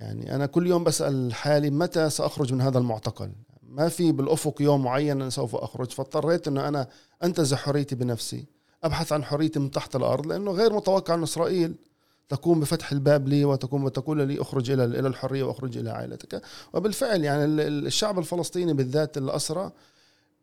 [0.01, 3.33] يعني أنا كل يوم بسأل حالي متى سأخرج من هذا المعتقل.
[3.63, 5.91] ما في بالأفق يوم معين أنا سوف أخرج.
[5.91, 6.89] فاضطريت إنه أنا
[7.25, 8.47] أنتزع حريتي بنفسي
[8.85, 11.75] أبحث عن حريتي من تحت الأرض لأنه غير متوقع ان إسرائيل
[12.29, 16.43] تقوم بفتح الباب لي وتقوم وتقول لي اخرج إلى إلى الحرية واخرج إلى عائلتك.
[16.75, 19.73] وبالفعل يعني الشعب الفلسطيني بالذات الأسرى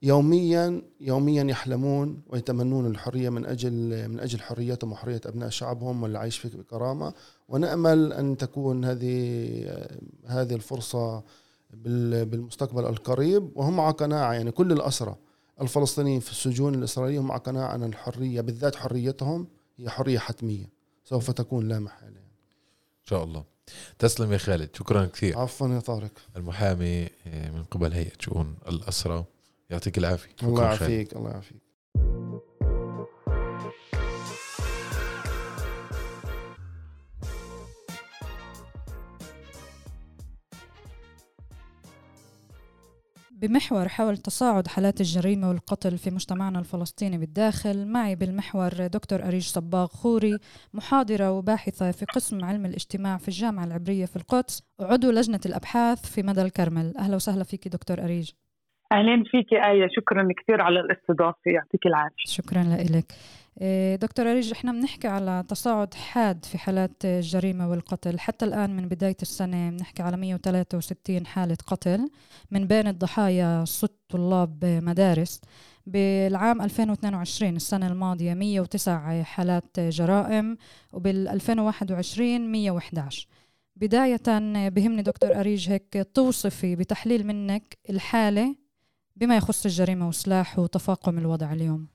[0.02, 6.58] يوميا يوميا يحلمون ويتمنون الحرية من أجل من أجل حريتهم وحرية أبناء شعبهم والعيش في
[6.58, 7.14] بكرامة.
[7.50, 9.88] ونأمل أن تكون هذه
[10.26, 11.24] هذه الفرصة
[11.74, 13.52] بالمستقبل القريب.
[13.56, 15.16] وهم مع قناعة يعني كل الأسرى
[15.62, 20.73] الفلسطينيين في السجون الإسرائيلية هم مع قناعة أن الحرية بالذات حريتهم هي حرية حتمية.
[21.04, 22.20] سوف تكون لا محالة.
[22.20, 23.44] إن شاء الله.
[24.00, 24.76] تسلم يا خالد.
[24.76, 25.40] شكرا كثير.
[25.40, 26.12] عفوا يا طارق.
[26.38, 29.26] المحامي من قبل هيئة شؤون الاسرى
[29.70, 30.36] يعطيك العافية.
[30.44, 31.62] الله يعافيك الله يعافيك.
[43.44, 47.88] بمحور حول تصاعد حالات الجريمة والقتل في مجتمعنا الفلسطيني بالداخل.
[47.88, 50.38] معي بالمحور دكتور أريج صباغ خوري
[50.74, 56.24] محاضرة وباحثة في قسم علم الاجتماع في الجامعة العبرية في القدس وعضو لجنة الأبحاث في
[56.24, 56.94] مدى الكرمل.
[56.98, 58.32] أهلا وسهلا فيك دكتور أريج.
[58.92, 62.26] أهلا فيك آية شكرا كثير على الاستضافة يعطيك العافية.
[62.26, 63.06] شكرا لك.
[63.62, 68.20] إيه، دكتور أريج إحنا بنحكي على تصاعد حاد في حالات الجريمة والقتل.
[68.20, 72.10] حتى الآن من بداية السنة بنحكي على 163 حالة قتل
[72.52, 75.42] من بين الضحايا ست طلاب مدارس.
[75.86, 80.58] بالعام 2022 السنة الماضية 109 حالات جرائم
[80.94, 83.28] وبال 2021 111
[83.76, 84.22] بداية
[84.70, 88.56] بهمني دكتور أريج هيك توصفي بتحليل منك الحالة
[89.16, 91.93] بما يخص الجريمة وسلاح وتفاقم الوضع اليوم.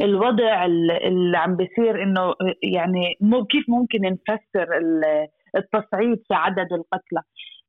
[0.00, 4.68] الوضع اللي عم بيصير إنه يعني مو كيف ممكن نفسر
[5.56, 7.22] التصعيد في عدد القتلى؟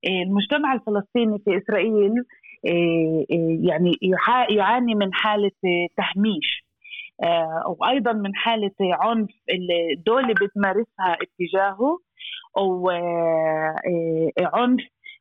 [0.07, 2.13] المجتمع الفلسطيني في إسرائيل
[2.65, 3.91] إيه، إيه، يعني
[4.49, 5.51] يعاني من حالة
[5.97, 6.67] تهميش.
[7.23, 9.29] آه، وأيضا من حالة عنف
[9.97, 11.99] الدولة بتمارسها اتجاهه
[12.57, 13.37] وعنف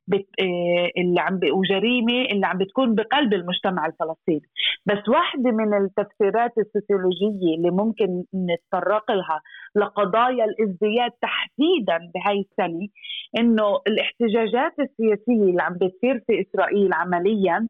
[0.06, 0.26] بت...
[0.40, 1.40] آه، اللي عم.
[1.52, 4.42] وجريمة اللي عم بتكون بقلب المجتمع الفلسطيني
[4.86, 9.40] بس واحدة من التفسيرات السوسيولوجية اللي ممكن نتطرق لها
[9.76, 12.88] لقضايا الإزدياد تحديدا بهاي السنة
[13.38, 17.68] إنه الاحتجاجات السياسية اللي عم بتصير في إسرائيل عمليا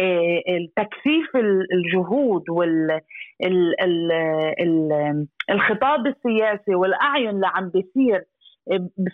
[0.00, 0.42] آه،
[0.76, 1.36] تكثيف
[1.72, 3.00] الجهود وال
[5.50, 8.24] الخطاب السياسي والأعين اللي عم بيصير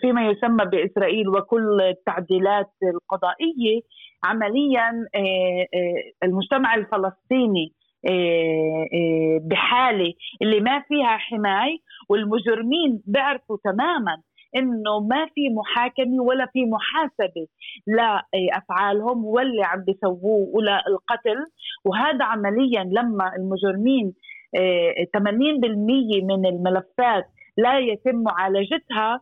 [0.01, 3.81] فيما يسمى بإسرائيل وكل التعديلات القضائية
[4.23, 7.73] عمليا آه، آه، المجتمع الفلسطيني
[8.09, 11.77] آه، بحالة اللي ما فيها حماية
[12.09, 14.17] والمجرمين بيعرفوا تماما
[14.55, 17.47] إنه ما في محاكمة ولا في محاسبة
[17.87, 21.45] لأفعالهم واللي عم بيسووه ولا القتل.
[21.85, 24.13] وهذا عمليا لما المجرمين
[24.53, 27.25] 80% من الملفات
[27.57, 29.21] لا يتم معالجتها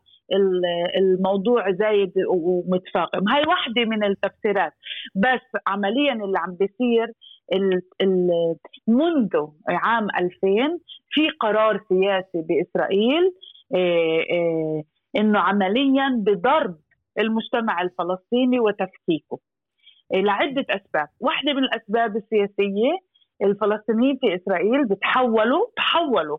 [0.98, 3.30] الموضوع زايد ومتفاقم.
[3.30, 4.74] هاي واحدة من التفسيرات.
[5.15, 7.13] بس عمليا اللي عم بيصير
[8.88, 13.34] منذ عام 2000 في قرار سياسي بإسرائيل
[13.76, 14.84] آه، آه،
[15.15, 16.76] إنه عمليا بضرب
[17.20, 19.39] المجتمع الفلسطيني وتفكيكه.
[20.13, 21.08] آه، لعدة أسباب.
[21.20, 22.98] واحدة من الأسباب السياسية
[23.44, 26.38] الفلسطينيين في إسرائيل بتحولوا تحولوا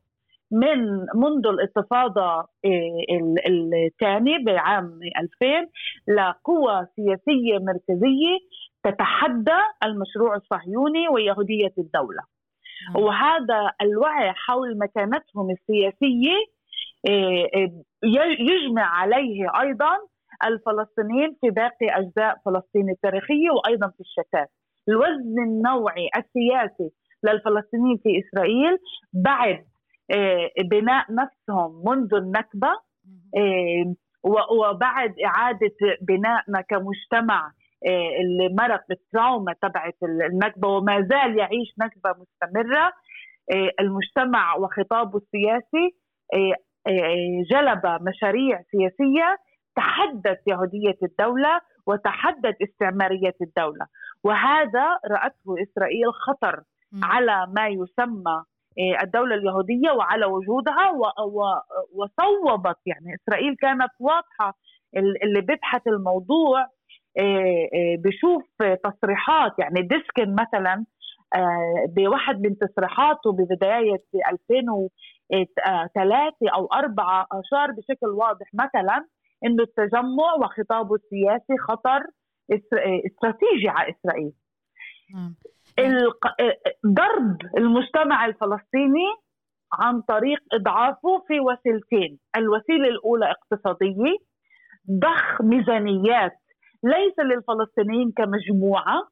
[0.52, 2.48] من منذ الانتفاضة
[3.86, 5.00] الثانية بعام
[5.42, 5.68] 2000
[6.08, 8.38] لقوى سياسية مركزية
[8.84, 12.22] تتحدى المشروع الصهيوني ويهودية الدولة
[12.88, 13.02] نعم.
[13.02, 16.36] وهذا الوعي حول مكانتهم السياسية
[17.08, 17.82] آه، آه،
[18.38, 19.98] يجمع عليه أيضا
[20.44, 24.50] الفلسطينيين في باقي أجزاء فلسطين التاريخية وأيضا في الشتات
[24.88, 26.90] الوزن النوعي السياسي
[27.24, 28.78] للفلسطينيين في إسرائيل
[29.12, 29.71] بعد آه،
[30.70, 32.68] بناء نفسهم منذ النكبة
[33.36, 33.94] آه،
[34.50, 37.52] وبعد إعادة بنائنا كمجتمع
[37.86, 42.92] آه، اللي مرق بالتراوما تبعت النكبة وما زال يعيش نكبة مستمرة
[43.80, 45.96] المجتمع وخطابه السياسي
[47.50, 49.36] جلب مشاريع سياسية
[49.76, 53.86] تحدت يهودية الدولة وتحدت استعمارية الدولة.
[54.24, 56.62] وهذا رأته إسرائيل خطر
[57.02, 58.44] على ما يسمى
[59.02, 60.90] الدولة اليهودية وعلى وجودها
[61.94, 64.58] وصوبت يعني إسرائيل كانت واضحة
[64.96, 66.66] اللي بيبحث الموضوع
[67.18, 68.44] إيه، إيه، بشوف
[68.84, 70.84] تصريحات يعني ديسكن مثلا
[71.34, 79.06] آه، بواحد من تصريحاته ببداية 2003 أو أربعة أشار بشكل واضح مثلا
[79.44, 82.00] أنه التجمع وخطابه السياسي خطر
[83.06, 84.32] استراتيجي على إسرائيل
[85.14, 85.34] نعم.
[86.86, 89.06] ضرب المجتمع الفلسطيني
[89.72, 94.16] عن طريق إضعافه في وسيلتين، الوسيلة الأولى اقتصادية
[94.90, 96.32] ضخ ميزانيات
[96.84, 99.08] ليس للفلسطينيين كمجموعة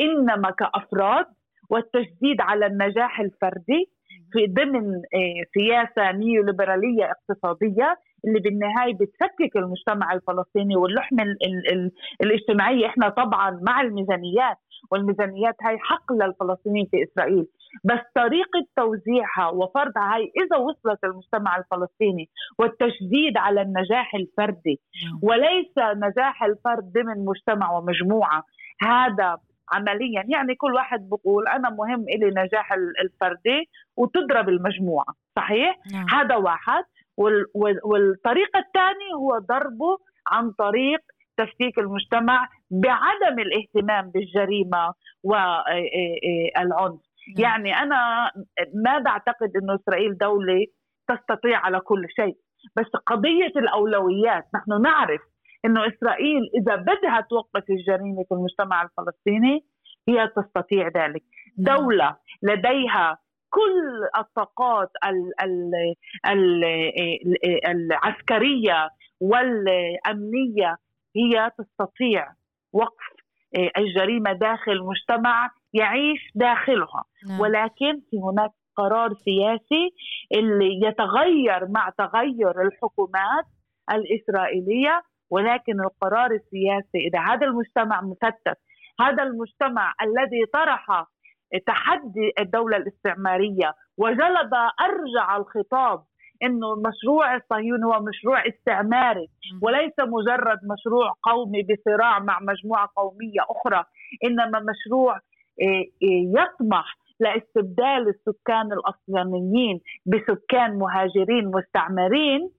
[0.00, 1.26] إنما كأفراد
[1.70, 3.90] والتشديد على النجاح الفردي
[4.32, 11.24] في ضمن آه، سياسة نيوليبرالية اقتصادية اللي بالنهاية بتفكك المجتمع الفلسطيني واللحمة
[12.22, 12.86] الاجتماعية.
[12.86, 14.56] إحنا طبعا مع الميزانيات
[14.90, 17.46] والميزانيات هاي حق للفلسطينيين في إسرائيل
[17.84, 24.80] بس طريقة توزيعها وفرضها هاي إذا وصلت المجتمع الفلسطيني والتشديد على النجاح الفردي.
[25.22, 28.42] وليس نجاح الفرد ضمن مجتمع ومجموعة
[28.82, 29.38] هذا
[29.72, 32.72] عمليا يعني كل واحد بقول أنا مهم إلي نجاح
[33.04, 36.06] الفردي وتضرب المجموعة صحيح نعم.
[36.08, 36.84] هذا واحد
[37.84, 41.00] والطريقة الثانية هو ضربه عن طريق
[41.36, 45.54] تفكيك المجتمع بعدم الاهتمام بالجريمة والعنف
[46.78, 47.00] نعم.
[47.38, 48.30] يعني أنا
[48.84, 50.66] ما بعتقد إنه إسرائيل دولة
[51.08, 52.36] تستطيع على كل شيء
[52.76, 55.20] بس قضية الأولويات نحن نعرف
[55.64, 59.64] إنه إسرائيل إذا بدها توقف الجريمة في المجتمع الفلسطيني
[60.08, 61.22] هي تستطيع ذلك
[61.58, 61.76] نعم.
[61.76, 63.18] دولة لديها
[63.50, 64.90] كل الطاقات
[67.66, 68.88] العسكرية
[69.20, 70.76] والأمنية
[71.16, 72.28] هي تستطيع
[72.72, 73.04] وقف
[73.78, 77.40] الجريمة داخل مجتمع يعيش داخلها نعم.
[77.40, 79.90] ولكن في هناك قرار سياسي
[80.34, 83.44] اللي يتغير مع تغير الحكومات
[83.92, 88.58] الإسرائيلية ولكن القرار السياسي إذا هذا المجتمع مفتت
[89.00, 91.06] هذا المجتمع الذي طرح
[91.66, 96.04] تحدي الدولة الاستعمارية وجلب أرجع الخطاب
[96.42, 99.28] إنه المشروع الصهيوني هو مشروع استعماري
[99.62, 103.84] وليس مجرد مشروع قومي بصراع مع مجموعة قومية أخرى
[104.24, 105.14] إنما مشروع
[105.62, 112.50] آه، آه، يطمح لاستبدال السكان الأصليين بسكان مهاجرين مستعمرين.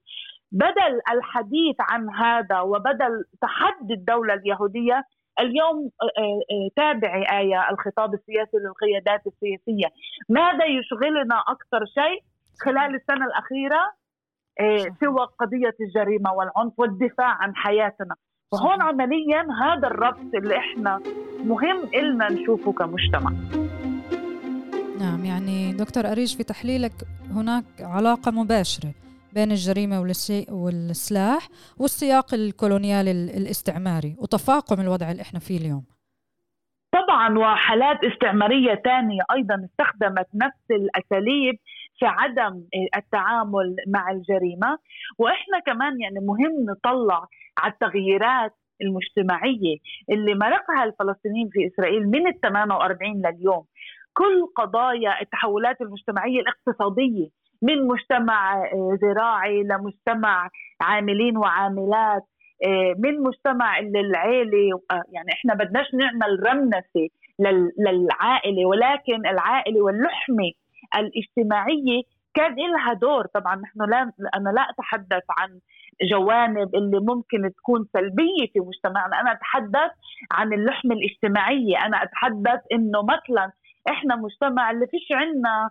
[0.51, 5.03] بدل الحديث عن هذا وبدل تحدي الدولة اليهودية
[5.39, 9.87] اليوم آه، تابعي آية الخطاب السياسي للقيادات السياسية.
[10.29, 13.93] ماذا يشغلنا أكثر شيء؟ خلال السنة الأخيرة
[14.99, 18.15] سوى قضية الجريمة والعنف والدفاع عن حياتنا.
[18.53, 21.01] وهون عمليا هذا الربط اللي إحنا
[21.45, 23.31] مهم إلنا نشوفه كمجتمع.
[24.99, 26.91] نعم يعني دكتور أريج في تحليلك
[27.31, 28.93] هناك علاقة مباشرة
[29.33, 29.99] بين الجريمة
[30.51, 31.47] والسلاح
[31.79, 35.83] والسياق الكولونيالي الاستعماري وتفاقم الوضع اللي إحنا فيه اليوم.
[36.93, 41.59] طبعا وحالات استعمارية ثانية أيضا استخدمت نفس الأساليب
[41.99, 42.63] في عدم
[42.97, 44.77] التعامل مع الجريمة.
[45.17, 47.27] وإحنا كمان يعني مهم نطلع
[47.57, 49.77] على التغييرات المجتمعية
[50.11, 53.65] اللي مرقها الفلسطينيين في إسرائيل من ال 48 لليوم.
[54.13, 57.27] كل قضايا التحولات المجتمعية الاقتصادية
[57.61, 60.49] من مجتمع آه، زراعي لمجتمع
[60.81, 62.23] عاملين وعاملات
[62.65, 67.07] آه، من مجتمع العيلة آه، يعني إحنا بدناش نعمل رمنسة
[67.79, 70.51] للعائلة ولكن العائلة واللحمة
[70.95, 72.01] الاجتماعية
[72.33, 73.25] كان لها دور.
[73.25, 75.59] طبعا نحن لا أنا لا أتحدث عن
[76.11, 79.21] جوانب اللي ممكن تكون سلبية في مجتمعنا.
[79.21, 79.91] أنا أتحدث
[80.31, 81.85] عن اللحمة الاجتماعية.
[81.85, 83.51] أنا أتحدث إنه مثلا
[83.89, 85.69] إحنا مجتمع اللي فيش عندنا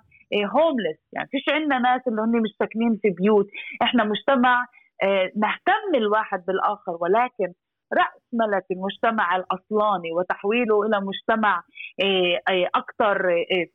[0.55, 3.47] هوملس يعني فيش عندنا ناس اللي هم مش ساكنين في بيوت.
[3.83, 4.67] إحنا مجتمع
[5.03, 7.53] آه، نهتم الواحد بالآخر ولكن
[7.93, 11.63] راس ملك المجتمع الأصلاني وتحويله إلى مجتمع
[12.03, 13.23] آه، أكثر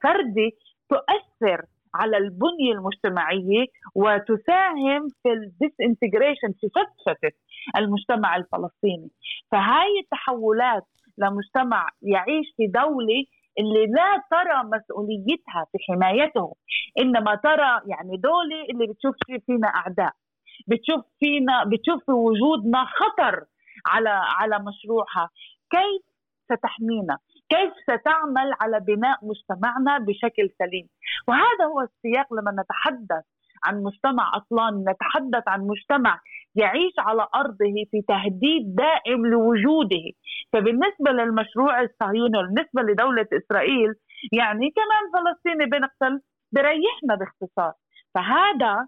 [0.03, 0.57] فردي
[0.89, 7.31] تؤثر على البنية المجتمعية وتساهم في الديسانتجريشن في فتفتة
[7.77, 9.09] المجتمع الفلسطيني.
[9.51, 10.83] فهاي التحولات
[11.17, 13.23] لمجتمع يعيش في دولة
[13.59, 16.55] اللي لا ترى مسؤوليتها في حمايته
[16.99, 20.11] إنما ترى يعني دولة اللي بتشوف فينا أعداء
[20.67, 23.45] بتشوف فينا بتشوف في وجودنا خطر
[23.87, 25.29] على على مشروعها.
[25.71, 26.01] كيف
[26.51, 27.17] ستحمينا؟
[27.49, 30.87] كيف ستعمل على بناء مجتمعنا بشكل سليم؟
[31.27, 33.25] وهذا هو السياق لما نتحدث
[33.63, 36.19] عن مجتمع أصلا نتحدث عن مجتمع
[36.55, 40.05] يعيش على أرضه في تهديد دائم لوجوده.
[40.53, 43.93] فبالنسبة للمشروع الصهيوني وبالنسبة لدولة إسرائيل
[44.31, 47.73] يعني كمان فلسطيني بنقتل بريحنا باختصار.
[48.15, 48.87] فهذا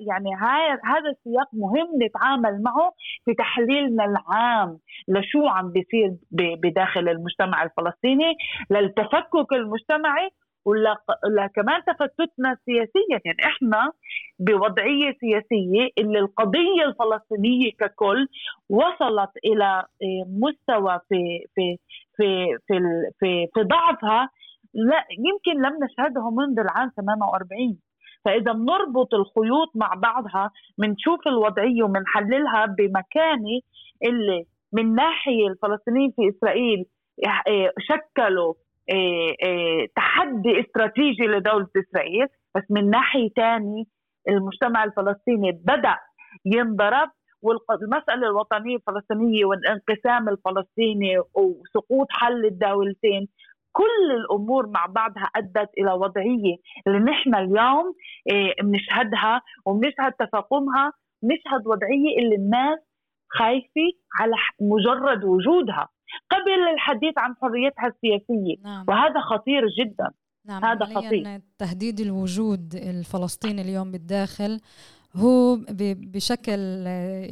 [0.00, 0.34] يعني
[0.84, 2.92] هذا السياق مهم نتعامل معه
[3.24, 8.34] في تحليلنا العام لشو عم بيصير بداخل المجتمع الفلسطيني
[8.70, 10.30] للتفكك المجتمعي
[10.64, 10.96] ولا
[11.54, 13.20] كمان تفتتنا سياسيا.
[13.24, 13.92] يعني إحنا
[14.38, 18.28] بوضعية سياسية اللي القضية الفلسطينية ككل
[18.70, 19.64] وصلت إلى
[20.02, 21.78] آه، مستوى في في
[22.16, 22.80] في في
[23.20, 24.28] في, في ضعفها.
[24.74, 27.78] لا يمكن لم نشهده منذ العام 48
[28.24, 33.60] فإذا بنربط الخيوط مع بعضها بنشوف الوضعية وبنحللها بمكانه
[34.04, 36.84] اللي من ناحية الفلسطينيين في إسرائيل
[37.48, 38.54] آه، شكلوا
[38.90, 43.84] آه، آه، تحدي استراتيجي لدولة إسرائيل بس من ناحية ثانية
[44.28, 45.96] المجتمع الفلسطيني بدأ
[46.44, 47.10] ينضرب
[47.42, 53.28] والمسألة الوطنية الفلسطينية والانقسام الفلسطيني وسقوط حل الدولتين
[53.72, 56.56] كل الأمور مع بعضها أدت إلى وضعية
[56.86, 57.94] اللي نحن اليوم
[58.32, 62.78] آه، بنشهدها وبنشهد تفاقمها بنشهد وضعية اللي الناس
[63.28, 63.88] خايفة
[64.20, 65.88] على مجرد وجودها.
[66.30, 68.56] قبل الحديث عن حريتها السياسية.
[68.64, 68.84] نعم.
[68.88, 70.10] وهذا خطير جدا.
[70.46, 71.40] نعم هذا خطير.
[71.58, 74.60] تهديد الوجود الفلسطيني اليوم بالداخل
[75.16, 75.58] هو
[76.14, 76.60] بشكل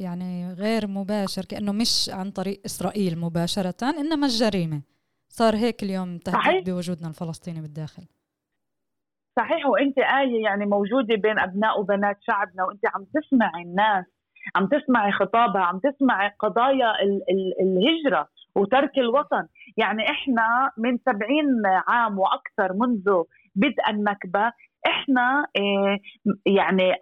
[0.05, 4.82] يعني غير مباشر كأنه مش عن طريق إسرائيل مباشرة إنما الجريمة.
[5.31, 6.70] صار هيك اليوم تهديد.
[6.70, 8.03] بوجودنا الفلسطيني بالداخل
[9.39, 14.05] صحيح وإنت آية يعني موجودة بين أبناء وبنات شعبنا وإنت عم تسمعي الناس
[14.57, 16.93] عم تسمعي خطابها عم تسمعي قضايا
[17.61, 23.22] الهجرة وترك الوطن يعني إحنا من سبعين عام وأكثر منذ
[23.55, 24.53] بدء النكبه
[24.87, 25.99] إحنا آه،
[26.47, 26.93] يعني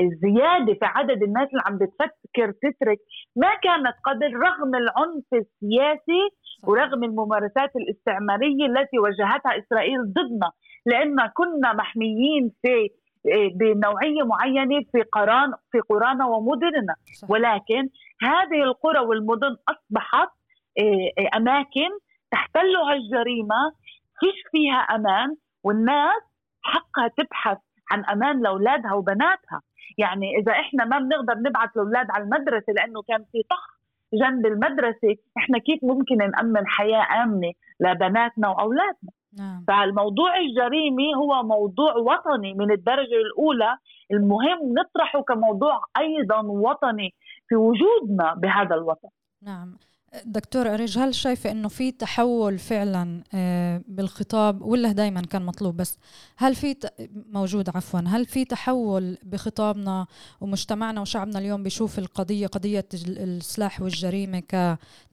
[0.00, 2.98] الزيادة في عدد الناس اللي عم بتفكر تترك
[3.36, 6.22] ما كانت قبل رغم العنف السياسي
[6.66, 10.50] ورغم الممارسات الاستعمارية التي وجهتها إسرائيل ضدنا.
[10.86, 12.88] لأن كنا محميين في
[13.32, 16.94] آه، بنوعية معينة في قران في قرانا ومدننا.
[17.28, 17.88] ولكن
[18.22, 20.28] هذه القرى والمدن أصبحت
[20.78, 21.90] آه، أماكن
[22.30, 23.72] تحتلها الجريمة
[24.20, 26.22] فيش فيها أمان والناس
[26.64, 27.58] حقها تبحث
[27.90, 29.60] عن أمان لأولادها وبناتها.
[29.98, 33.74] يعني إذا إحنا ما بنقدر نبعث الاولاد على المدرسة لأنه كان في طخ
[34.14, 39.64] جنب المدرسة إحنا كيف ممكن نأمن حياة آمنة لبناتنا وأولادنا؟ نعم.
[39.68, 43.76] فالموضوع الجريمي هو موضوع وطني من الدرجة الأولى.
[44.12, 47.14] المهم نطرحه كموضوع أيضا وطني
[47.48, 49.08] في وجودنا بهذا الوطن.
[49.42, 49.76] نعم.
[50.24, 55.98] دكتور أريج هل شايفة أنه في تحول فعلا آه، بالخطاب ولا دائما كان مطلوب بس؟
[56.36, 56.76] هل في
[57.30, 60.06] موجود عفوا هل في تحول بخطابنا
[60.40, 64.42] ومجتمعنا وشعبنا اليوم بيشوف القضية قضية السلاح والجريمة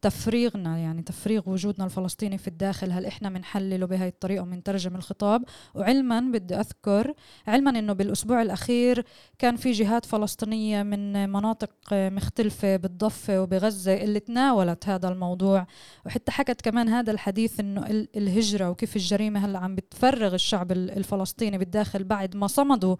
[0.01, 5.43] كتفريغنا يعني تفريغ وجودنا الفلسطيني في الداخل هل إحنا بنحلله بهاي الطريقة ومنترجم الخطاب؟
[5.75, 7.13] وعلما بدي أذكر
[7.47, 9.05] علما أنه بالأسبوع الأخير
[9.39, 15.67] كان في جهات فلسطينية من مناطق مختلفة بالضفة وبغزة اللي تناولت هذا الموضوع.
[16.05, 22.03] وحتى حكت كمان هذا الحديث إنه الهجرة وكيف الجريمة هلأ عم بتفرغ الشعب الفلسطيني بالداخل
[22.03, 22.95] بعد ما صمدوا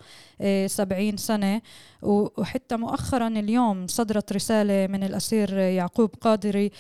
[0.67, 1.61] 70 آه، سنة.
[2.01, 6.71] وحتى مؤخرا اليوم صدرت رسالة من الأسير يعقوب قادري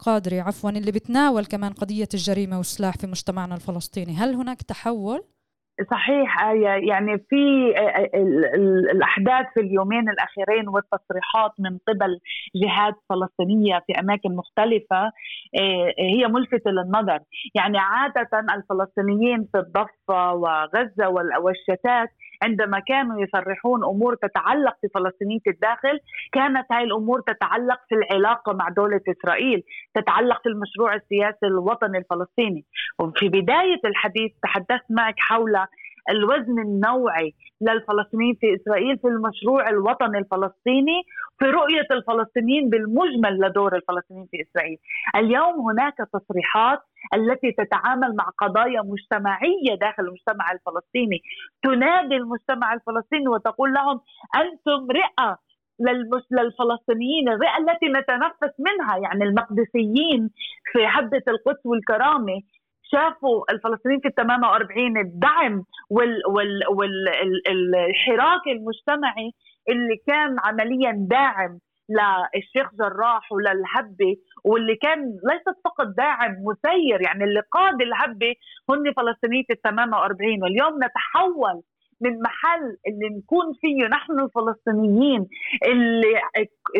[0.00, 4.16] قادري عفوا اللي بتناول كمان قضية الجريمة والسلاح في مجتمعنا الفلسطيني.
[4.16, 5.33] هل هناك تحول؟
[5.90, 8.08] صحيح آية يعني في آه، آه،
[8.92, 12.20] الأحداث في اليومين الأخيرين والتصريحات من قبل
[12.54, 15.02] جهات فلسطينية في أماكن مختلفة
[15.58, 17.18] آه، هي ملفتة للنظر.
[17.54, 21.08] يعني عادة الفلسطينيين في الضفة وغزة
[21.42, 22.08] والشتات
[22.44, 25.96] عندما كانوا يصرحون أمور تتعلق في فلسطينيه الداخل
[26.32, 29.62] كانت هاي الأمور تتعلق في العلاقة مع دولة إسرائيل
[29.94, 32.64] تتعلق في المشروع السياسي الوطني الفلسطيني.
[32.98, 35.56] وفي بداية الحديث تحدثت معك حول
[36.10, 41.02] الوزن النوعي للفلسطينيين في إسرائيل في المشروع الوطني الفلسطيني
[41.38, 44.78] في رؤية الفلسطينيين بالمجمل لدور الفلسطينيين في إسرائيل.
[45.16, 46.80] اليوم هناك تصريحات
[47.14, 51.22] التي تتعامل مع قضايا مجتمعية داخل المجتمع الفلسطيني،
[51.62, 54.00] تنادي المجتمع الفلسطيني وتقول لهم
[54.36, 55.38] أنتم رئة
[56.30, 60.30] للفلسطينيين الرئة التي نتنفس منها يعني المقدسيين
[60.72, 62.40] في حبه القدس والكرامة
[62.92, 69.30] شافوا الفلسطينيين في ال 48 الدعم وال وال والحراك المجتمعي
[69.68, 71.58] اللي كان عمليا داعم
[71.88, 78.34] للشيخ جراح وللهبة واللي كان ليست فقط داعم مسير يعني اللي قاد الهبة
[78.70, 81.62] هن فلسطينية ال 48 واليوم نتحول
[82.00, 85.28] من محل اللي نكون فيه نحن الفلسطينيين
[85.66, 86.20] اللي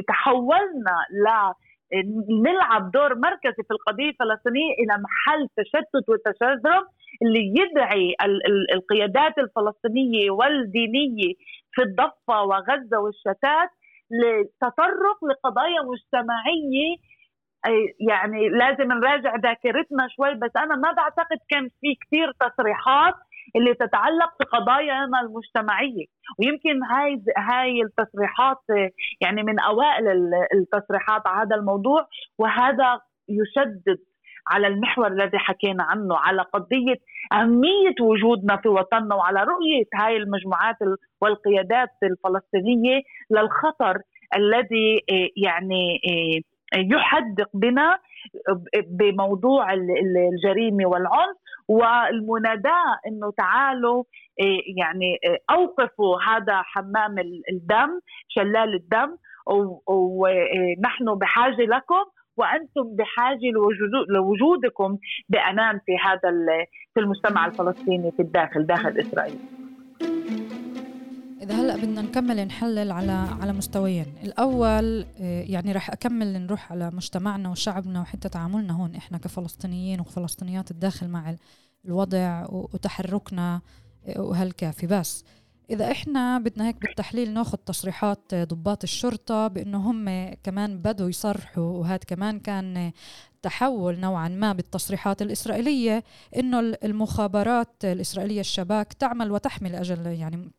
[0.09, 1.27] تحولنا ل
[2.45, 6.83] نلعب دور مركزي في القضية الفلسطينية إلى محل تشتت وتشرذم
[7.23, 8.15] اللي يدعي
[8.75, 11.35] القيادات الفلسطينية والدينية
[11.73, 13.71] في الضفة وغزة والشتات
[14.11, 16.97] لتطرق لقضايا مجتمعية.
[18.09, 23.15] يعني لازم نراجع ذاكرتنا شوي بس أنا ما بعتقد كان في كثير تصريحات
[23.57, 26.07] اللي تتعلق في قضايانا المجتمعية.
[26.39, 28.59] ويمكن هاي هاي التصريحات
[29.21, 32.07] يعني من أوائل التصريحات على هذا الموضوع
[32.39, 33.99] وهذا يشدد
[34.49, 36.97] على المحور الذي حكينا عنه على قضية
[37.33, 40.77] أهمية وجودنا في وطننا وعلى رؤية هاي المجموعات
[41.21, 43.99] والقيادات الفلسطينية للخطر
[44.37, 45.01] الذي
[45.37, 46.01] يعني
[46.77, 47.99] يحدق بنا
[48.91, 51.37] بموضوع الجريمة والعنف
[51.69, 54.05] والمناداة إنه تعالوا
[54.41, 57.19] إيه، يعني إيه، أوقفوا هذا حمام
[57.53, 59.17] الدم شلال الدم
[59.87, 62.05] ونحن بحاجة لكم
[62.37, 63.51] وأنتم بحاجة
[64.09, 64.99] لوجودكم
[65.29, 66.31] بامان في هذا
[66.95, 69.39] في المجتمع الفلسطيني في الداخل داخل إسرائيل.
[71.45, 76.91] إذا هلأ بدنا نكمل نحلل على على مستويين، الأول آه، يعني رح أكمل نروح على
[76.91, 81.35] مجتمعنا وشعبنا وحتى تعاملنا هون إحنا كفلسطينيين وفلسطينيات الداخل مع
[81.85, 83.61] الوضع وتحركنا
[84.07, 84.87] آه، وهالكافي.
[84.87, 85.25] بس
[85.71, 92.01] إذا إحنا بدنا هيك بالتحليل ناخذ تصريحات ضباط الشرطة بأنه هم كمان بدوا يصرحوا وهذا
[92.07, 92.93] كمان كان
[93.43, 96.05] تحول نوعا ما بالتصريحات الإسرائيلية
[96.37, 100.51] إنه المخابرات الإسرائيلية الشباك تعمل وتحمي لأجل يعني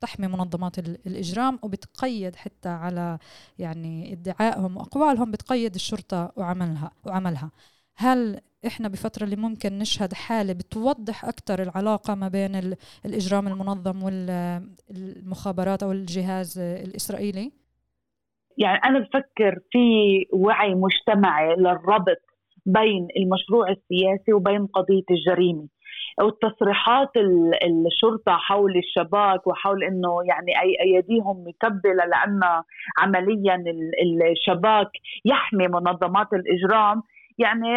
[0.00, 3.18] تحمي منظمات الإجرام وبتقيد حتى على
[3.58, 7.50] يعني ادعائهم وأقوالهم بتقيد الشرطة وعملها وعملها
[7.96, 12.74] هل إحنا بفترة اللي ممكن نشهد حالة بتوضح أكثر العلاقة ما بين
[13.06, 17.52] الإجرام المنظم والمخابرات أو الجهاز الإسرائيلي؟
[18.58, 19.78] يعني أنا بفكر في
[20.32, 22.22] وعي مجتمعي للربط
[22.66, 25.68] بين المشروع السياسي وبين قضية الجريمة
[26.22, 27.10] والتصريحات
[27.86, 30.52] الشرطة حول الشباك وحول إنه يعني
[30.82, 32.40] أيديهم مكبلة لأن
[32.98, 33.64] عمليا
[34.32, 34.90] الشباك
[35.24, 37.02] يحمي منظمات الإجرام
[37.38, 37.68] يعني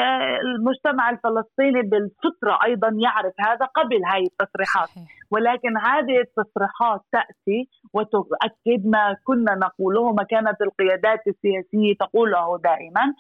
[0.42, 4.90] المجتمع الفلسطيني بالفطرة أيضا يعرف هذا قبل هاي التصريحات.
[5.32, 13.14] ولكن هذه التصريحات تأتي وتؤكد ما كنا نقوله ما كانت القيادات السياسية تقوله دائما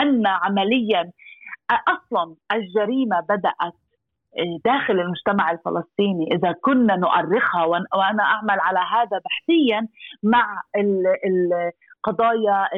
[0.00, 1.10] أن عمليا
[1.70, 3.74] أصلا الجريمة بدأت
[4.64, 9.88] داخل المجتمع الفلسطيني إذا كنا نؤرخها وأنا أعمل على هذا بحثيا
[10.22, 10.62] مع
[12.04, 12.68] قضايا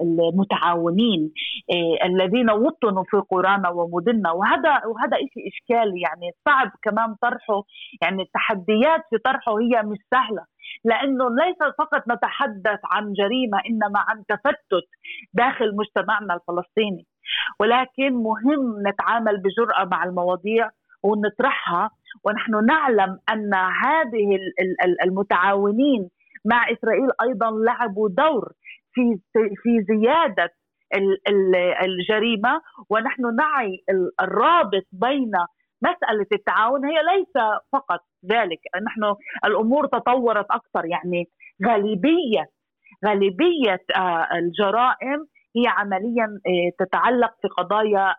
[0.00, 1.32] المتعاونين
[1.70, 4.30] إيه، الذين وطنوا في قرانا ومدننا.
[4.30, 7.62] وهذا وهذا شيء اشكالي يعني صعب كمان طرحه
[8.02, 10.44] يعني التحديات في طرحه هي مش سهلة.
[10.84, 14.88] لأنه ليس فقط نتحدث عن جريمة إنما عن تفتت
[15.34, 17.06] داخل مجتمعنا الفلسطيني.
[17.60, 20.70] ولكن مهم نتعامل بجرأة مع المواضيع.
[21.06, 21.90] ونطرحها
[22.24, 24.38] ونحن نعلم أن هذه
[25.04, 26.08] المتعاونين
[26.44, 28.52] مع إسرائيل أيضا لعبوا دور
[28.92, 29.18] في
[29.62, 30.50] في زيادة
[31.82, 33.84] الجريمة ونحن نعي
[34.20, 35.32] الرابط بين
[35.82, 38.00] مسألة التعاون هي ليس فقط
[38.32, 41.28] ذلك نحن الأمور تطورت أكثر يعني
[41.66, 42.44] غالبية
[43.06, 45.26] غالبية آه، الجرائم
[45.56, 48.14] هي عمليا آه، تتعلق في قضايا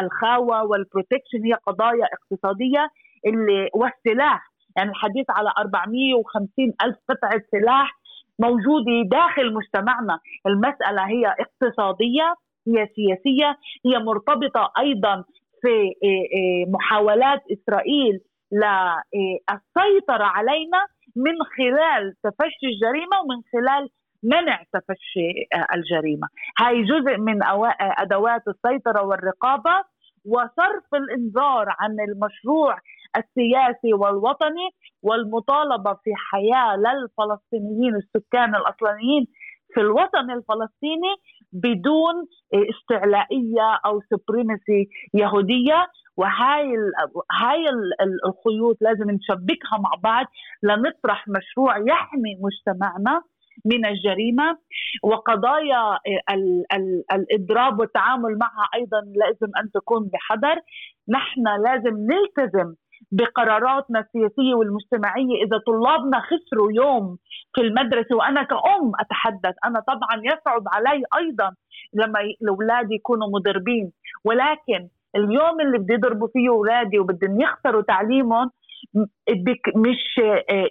[0.00, 2.88] الخاوة والبروتكشن هي قضايا اقتصادية
[3.26, 7.98] اللي والسلاح يعني الحديث على 450 ألف قطعة سلاح
[8.38, 10.20] موجودة داخل مجتمعنا.
[10.46, 12.34] المسألة هي اقتصادية
[12.68, 15.24] هي سياسية هي مرتبطة أيضا
[15.62, 18.20] في إيه، إيه، محاولات إسرائيل
[18.52, 23.88] للسيطرة علينا من خلال تفشي الجريمة ومن خلال
[24.22, 25.28] منع تفشي
[25.74, 26.28] الجريمة.
[26.60, 27.38] هاي جزء من
[27.80, 29.84] أدوات السيطرة والرقابة
[30.24, 32.78] وصرف الإنذار عن المشروع
[33.16, 34.68] السياسي والوطني
[35.02, 39.26] والمطالبة في حياة للفلسطينيين السكان الأصليين
[39.74, 41.14] في الوطن الفلسطيني
[41.52, 42.14] بدون
[42.54, 45.86] استعلائية أو سبريمسي يهودية.
[46.16, 46.66] وهاي
[47.40, 47.64] هاي
[48.26, 50.26] الخيوط لازم نشبكها مع بعض
[50.62, 53.22] لنطرح مشروع يحمي مجتمعنا
[53.64, 54.58] من الجريمة
[55.02, 55.98] وقضايا
[56.30, 56.64] ال
[57.12, 60.60] الإضراب والتعامل معها أيضا لازم أن تكون بحذر.
[61.08, 62.74] نحن لازم نلتزم
[63.12, 65.44] بقراراتنا السياسية والمجتمعية.
[65.44, 67.18] إذا طلابنا خسروا يوم
[67.54, 71.54] في المدرسة وأنا كأم أتحدث أنا طبعا يصعب علي أيضا
[71.94, 73.92] لما الاولاد يكونوا مضربين.
[74.24, 78.50] ولكن اليوم اللي بدي يضربوا فيه أولادي وبدهم يخسروا تعليمهم
[79.76, 80.20] مش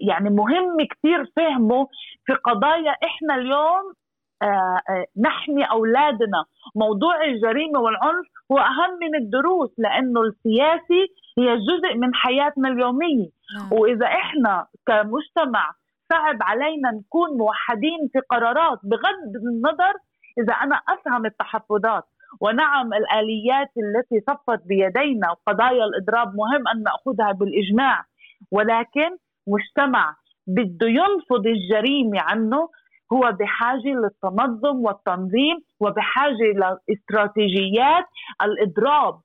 [0.02, 1.88] يعني مهم كثير فهمه
[2.26, 3.94] في قضايا إحنا اليوم
[4.42, 6.46] آه، آه، نحمي أولادنا.
[6.76, 11.08] موضوع الجريمة والعنف هو أهم من الدروس لأنه السياسي
[11.38, 13.30] هي جزء من حياتنا اليومية.
[13.60, 13.80] نعم.
[13.80, 15.74] وإذا إحنا كمجتمع
[16.12, 19.94] صعب علينا نكون موحدين في قرارات بغض النظر
[20.40, 22.04] إذا أنا أفهم التحفظات.
[22.42, 28.04] ونعم الآليات التي صفت بيدينا وقضايا الإضراب مهم أن نأخذها بالإجماع
[28.52, 29.10] ولكن
[29.48, 30.16] مجتمع
[30.48, 32.70] بده ينفض الجريمة عنه
[33.14, 36.54] هو بحاجة للتنظم والتنظيم وبحاجة
[36.90, 38.06] لإستراتيجيات
[38.42, 39.20] الإضراب.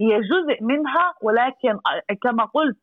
[0.00, 1.78] هي جزء منها ولكن
[2.22, 2.76] كما قلت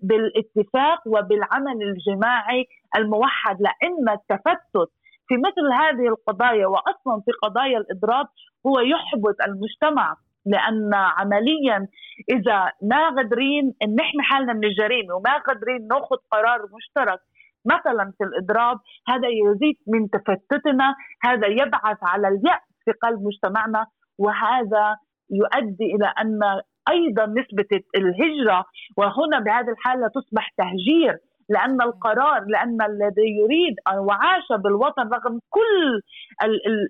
[0.00, 4.92] بالاتفاق وبالعمل الجماعي الموحد لأن التفتت
[5.32, 8.26] في مثل هذه القضايا واصلا في قضايا الاضراب
[8.66, 10.16] هو يحبط المجتمع
[10.46, 11.88] لأن عمليا
[12.30, 17.20] إذا ما قادرين نحمي حالنا من الجريمة وما قادرين نأخذ قرار مشترك
[17.64, 18.78] مثلا في الاضراب
[19.08, 23.86] هذا يزيد من تفتتنا هذا يبعث على اليأس في قلب مجتمعنا
[24.18, 24.96] وهذا
[25.30, 26.40] يؤدي إلى أن
[26.88, 28.64] أيضا نسبة الهجرة
[28.96, 31.18] وهنا بهذه الحالة تصبح تهجير
[31.52, 36.00] لأن القرار لأن الذي يريد وعاش بالوطن رغم كل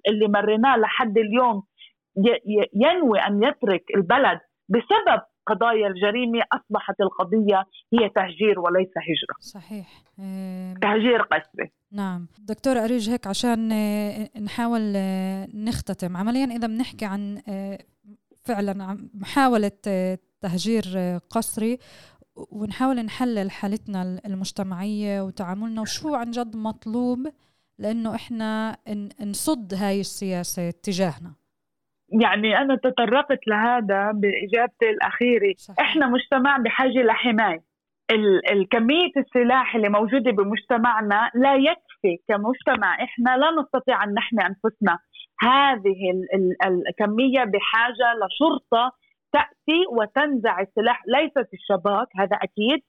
[0.08, 1.62] اللي مريناه لحد اليوم
[2.74, 9.36] ينوي أن يترك البلد بسبب قضايا الجريمة أصبحت القضية هي تهجير وليس هجرة.
[9.40, 9.86] صحيح.
[10.82, 11.70] تهجير قسري.
[11.92, 17.78] نعم، دكتور أريج هيك عشان آه، نحاول آه، نختتم، عمليا إذا بنحكي عن آه،
[18.44, 19.70] فعلا محاولة
[20.40, 20.84] تهجير
[21.30, 21.78] قسري
[22.36, 27.18] ونحاول نحلل حالتنا المجتمعية وتعاملنا وشو عن جد مطلوب
[27.78, 28.76] لأنه إحنا
[29.20, 31.34] نصد هاي السياسة تجاهنا.
[32.20, 35.80] يعني أنا تطرقت لهذا بإجابتي الأخيرة صحيح.
[35.80, 37.72] إحنا مجتمع بحاجة لحماية
[38.52, 44.98] الكمية السلاح اللي موجودة بمجتمعنا لا يكفي كمجتمع إحنا لا نستطيع أن نحمي أنفسنا
[45.40, 45.96] هذه
[46.66, 48.92] الكمية بحاجة لشرطة
[49.32, 51.02] تأتي وتنزع السلاح.
[51.06, 52.80] ليست الشباك هذا أكيد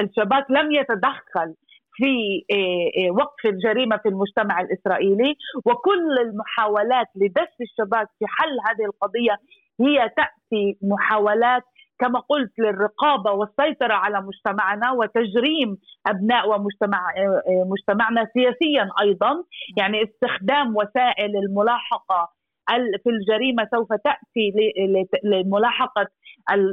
[0.00, 1.54] الشباك لم يتدخل
[1.92, 5.34] في آه، آه، وقف الجريمة في المجتمع الإسرائيلي.
[5.66, 9.36] وكل المحاولات لدس الشباك في حل هذه القضية
[9.80, 11.62] هي تأتي محاولات
[11.98, 15.76] كما قلت للرقابة والسيطرة على مجتمعنا وتجريم
[16.06, 19.44] أبناء ومجتمع آه، مجتمعنا سياسيا أيضا.
[19.76, 22.39] يعني استخدام وسائل الملاحقة
[22.78, 24.52] في الجريمة سوف تأتي
[25.24, 26.06] لملاحقة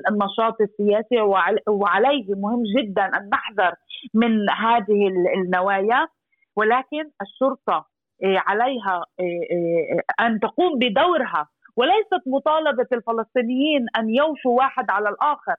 [0.09, 1.21] النشاط السياسي
[1.67, 3.73] وعليه مهم جدا أن نحذر
[4.13, 6.07] من هذه النوايا.
[6.55, 7.85] ولكن الشرطة
[8.23, 11.49] آه، عليها آه، أن تقوم بدورها.
[11.75, 15.55] وليست مطالبة الفلسطينيين أن يوشوا واحد على الآخر.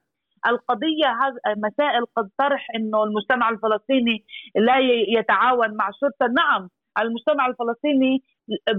[0.47, 1.17] القضية
[1.57, 4.25] مسائل قد طرح أنه المجتمع الفلسطيني
[4.55, 4.79] لا
[5.19, 6.27] يتعاون مع الشرطة.
[6.37, 6.69] نعم
[7.01, 8.23] المجتمع الفلسطيني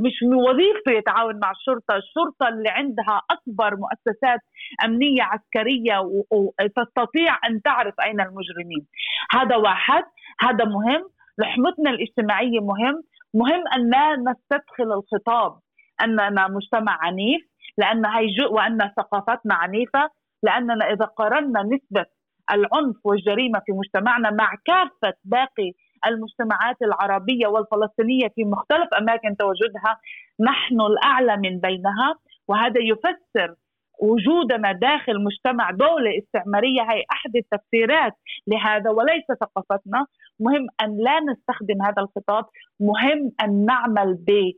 [0.05, 4.39] مش من وظيفته يتعاون مع الشرطة، الشرطة اللي عندها أكبر مؤسسات
[4.85, 5.99] أمنية عسكرية
[6.31, 8.87] وتستطيع أن تعرف أين المجرمين.
[9.31, 10.03] هذا واحد،
[10.39, 11.03] هذا مهم،
[11.37, 13.03] لحمتنا الاجتماعية مهم،
[13.33, 15.59] مهم أن لا نستدخل الخطاب
[16.03, 17.41] أننا مجتمع عنيف
[17.77, 20.09] لأن هي وأن ثقافتنا عنيفة
[20.43, 22.05] لأننا إذا قارنا نسبة
[22.51, 25.71] العنف والجريمة في مجتمعنا مع كافة باقي
[26.05, 29.99] المجتمعات العربية والفلسطينية في مختلف أماكن تواجدها
[30.39, 32.15] نحن الأعلى من بينها
[32.47, 33.55] وهذا يفسر
[34.01, 36.81] وجودنا داخل مجتمع دولة استعمارية.
[36.81, 38.13] هي أحد التفسيرات
[38.47, 40.05] لهذا وليس ثقافتنا.
[40.39, 42.45] مهم أن لا نستخدم هذا الخطاب.
[42.79, 44.51] مهم أن نعمل ب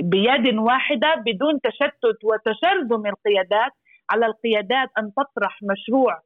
[0.00, 3.72] بيد واحدة بدون تشتت وتشرذم القيادات.
[4.10, 6.20] على القيادات أن تطرح مشروع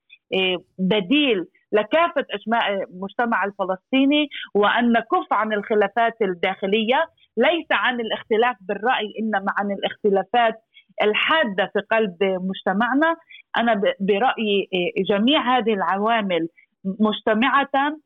[0.78, 7.06] بديل لكافة أجماع المجتمع الفلسطيني وأن نكف عن الخلافات الداخلية
[7.36, 10.54] ليس عن الاختلاف بالرأي إنما عن الاختلافات
[11.02, 13.16] الحادة في قلب مجتمعنا.
[13.56, 14.68] أنا برأيي
[15.08, 16.48] جميع هذه العوامل
[16.84, 17.96] مجتمعة.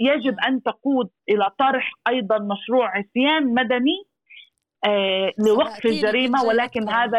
[0.00, 4.04] يجب أن تقود إلى طرح أيضا مشروع عصيان مدني
[4.86, 7.18] آه، لوقف الجريمة ولكن هذا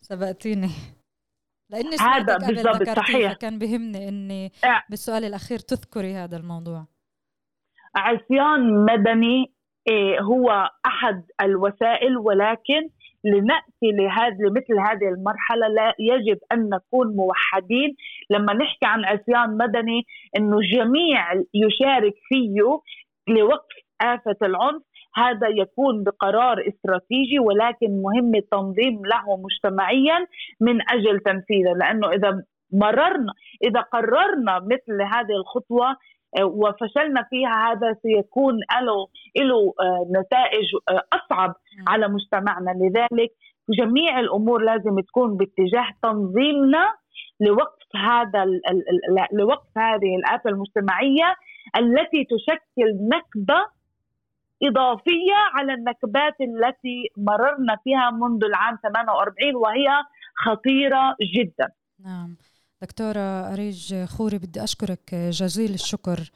[0.00, 0.68] سبقتيني
[1.72, 4.52] لأني هذا بالضبط صحيح كان بهمني إني.
[4.90, 6.86] بالسؤال الأخير تذكري هذا الموضوع
[7.96, 9.52] عصيان مدني
[9.88, 12.88] إيه، هو أحد الوسائل ولكن
[13.24, 17.96] لنأتي لهذه لمثل هذه المرحلة لا يجب أن نكون موحدين
[18.30, 20.06] لما نحكي عن عصيان مدني
[20.36, 22.48] إنه جميع يشارك فيه
[23.28, 24.82] لوقف آفة العنف
[25.14, 30.26] هذا يكون بقرار استراتيجي ولكن مهم التنظيم له مجتمعيا
[30.60, 32.42] من أجل تنفيذه لأنه إذا
[32.72, 33.32] مررنا
[33.64, 35.96] إذا قررنا مثل هذه الخطوة
[36.38, 39.06] آه، وفشلنا فيها هذا سيكون له
[39.36, 41.54] له آه، نتائج آه، أصعب
[41.88, 42.70] على مجتمعنا.
[42.70, 43.30] لذلك
[43.78, 46.94] جميع الأمور لازم تكون باتجاه تنظيمنا
[47.40, 48.44] لوقف هذا
[49.32, 51.34] لوقف هذه الآفة المجتمعية
[51.76, 53.60] التي تشكل نكبة
[54.64, 59.88] إضافية على النكبات التي مررنا فيها منذ العام 48 وهي
[60.44, 61.68] خطيرة جدا.
[62.04, 62.36] نعم.
[62.82, 66.30] دكتورة أريج خوري بدي أشكرك جزيل الشكر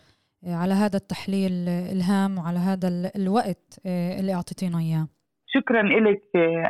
[0.47, 5.09] على هذا التحليل الهام وعلى هذا الوقت اللي أعطيتينا إياه.
[5.47, 6.23] شكرا لك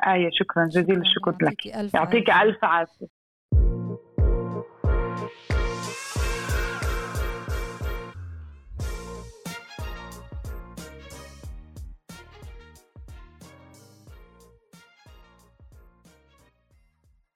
[0.07, 1.67] آية شكرا جزيل الشكر لك.
[1.95, 3.16] يعطيك ألف عافية.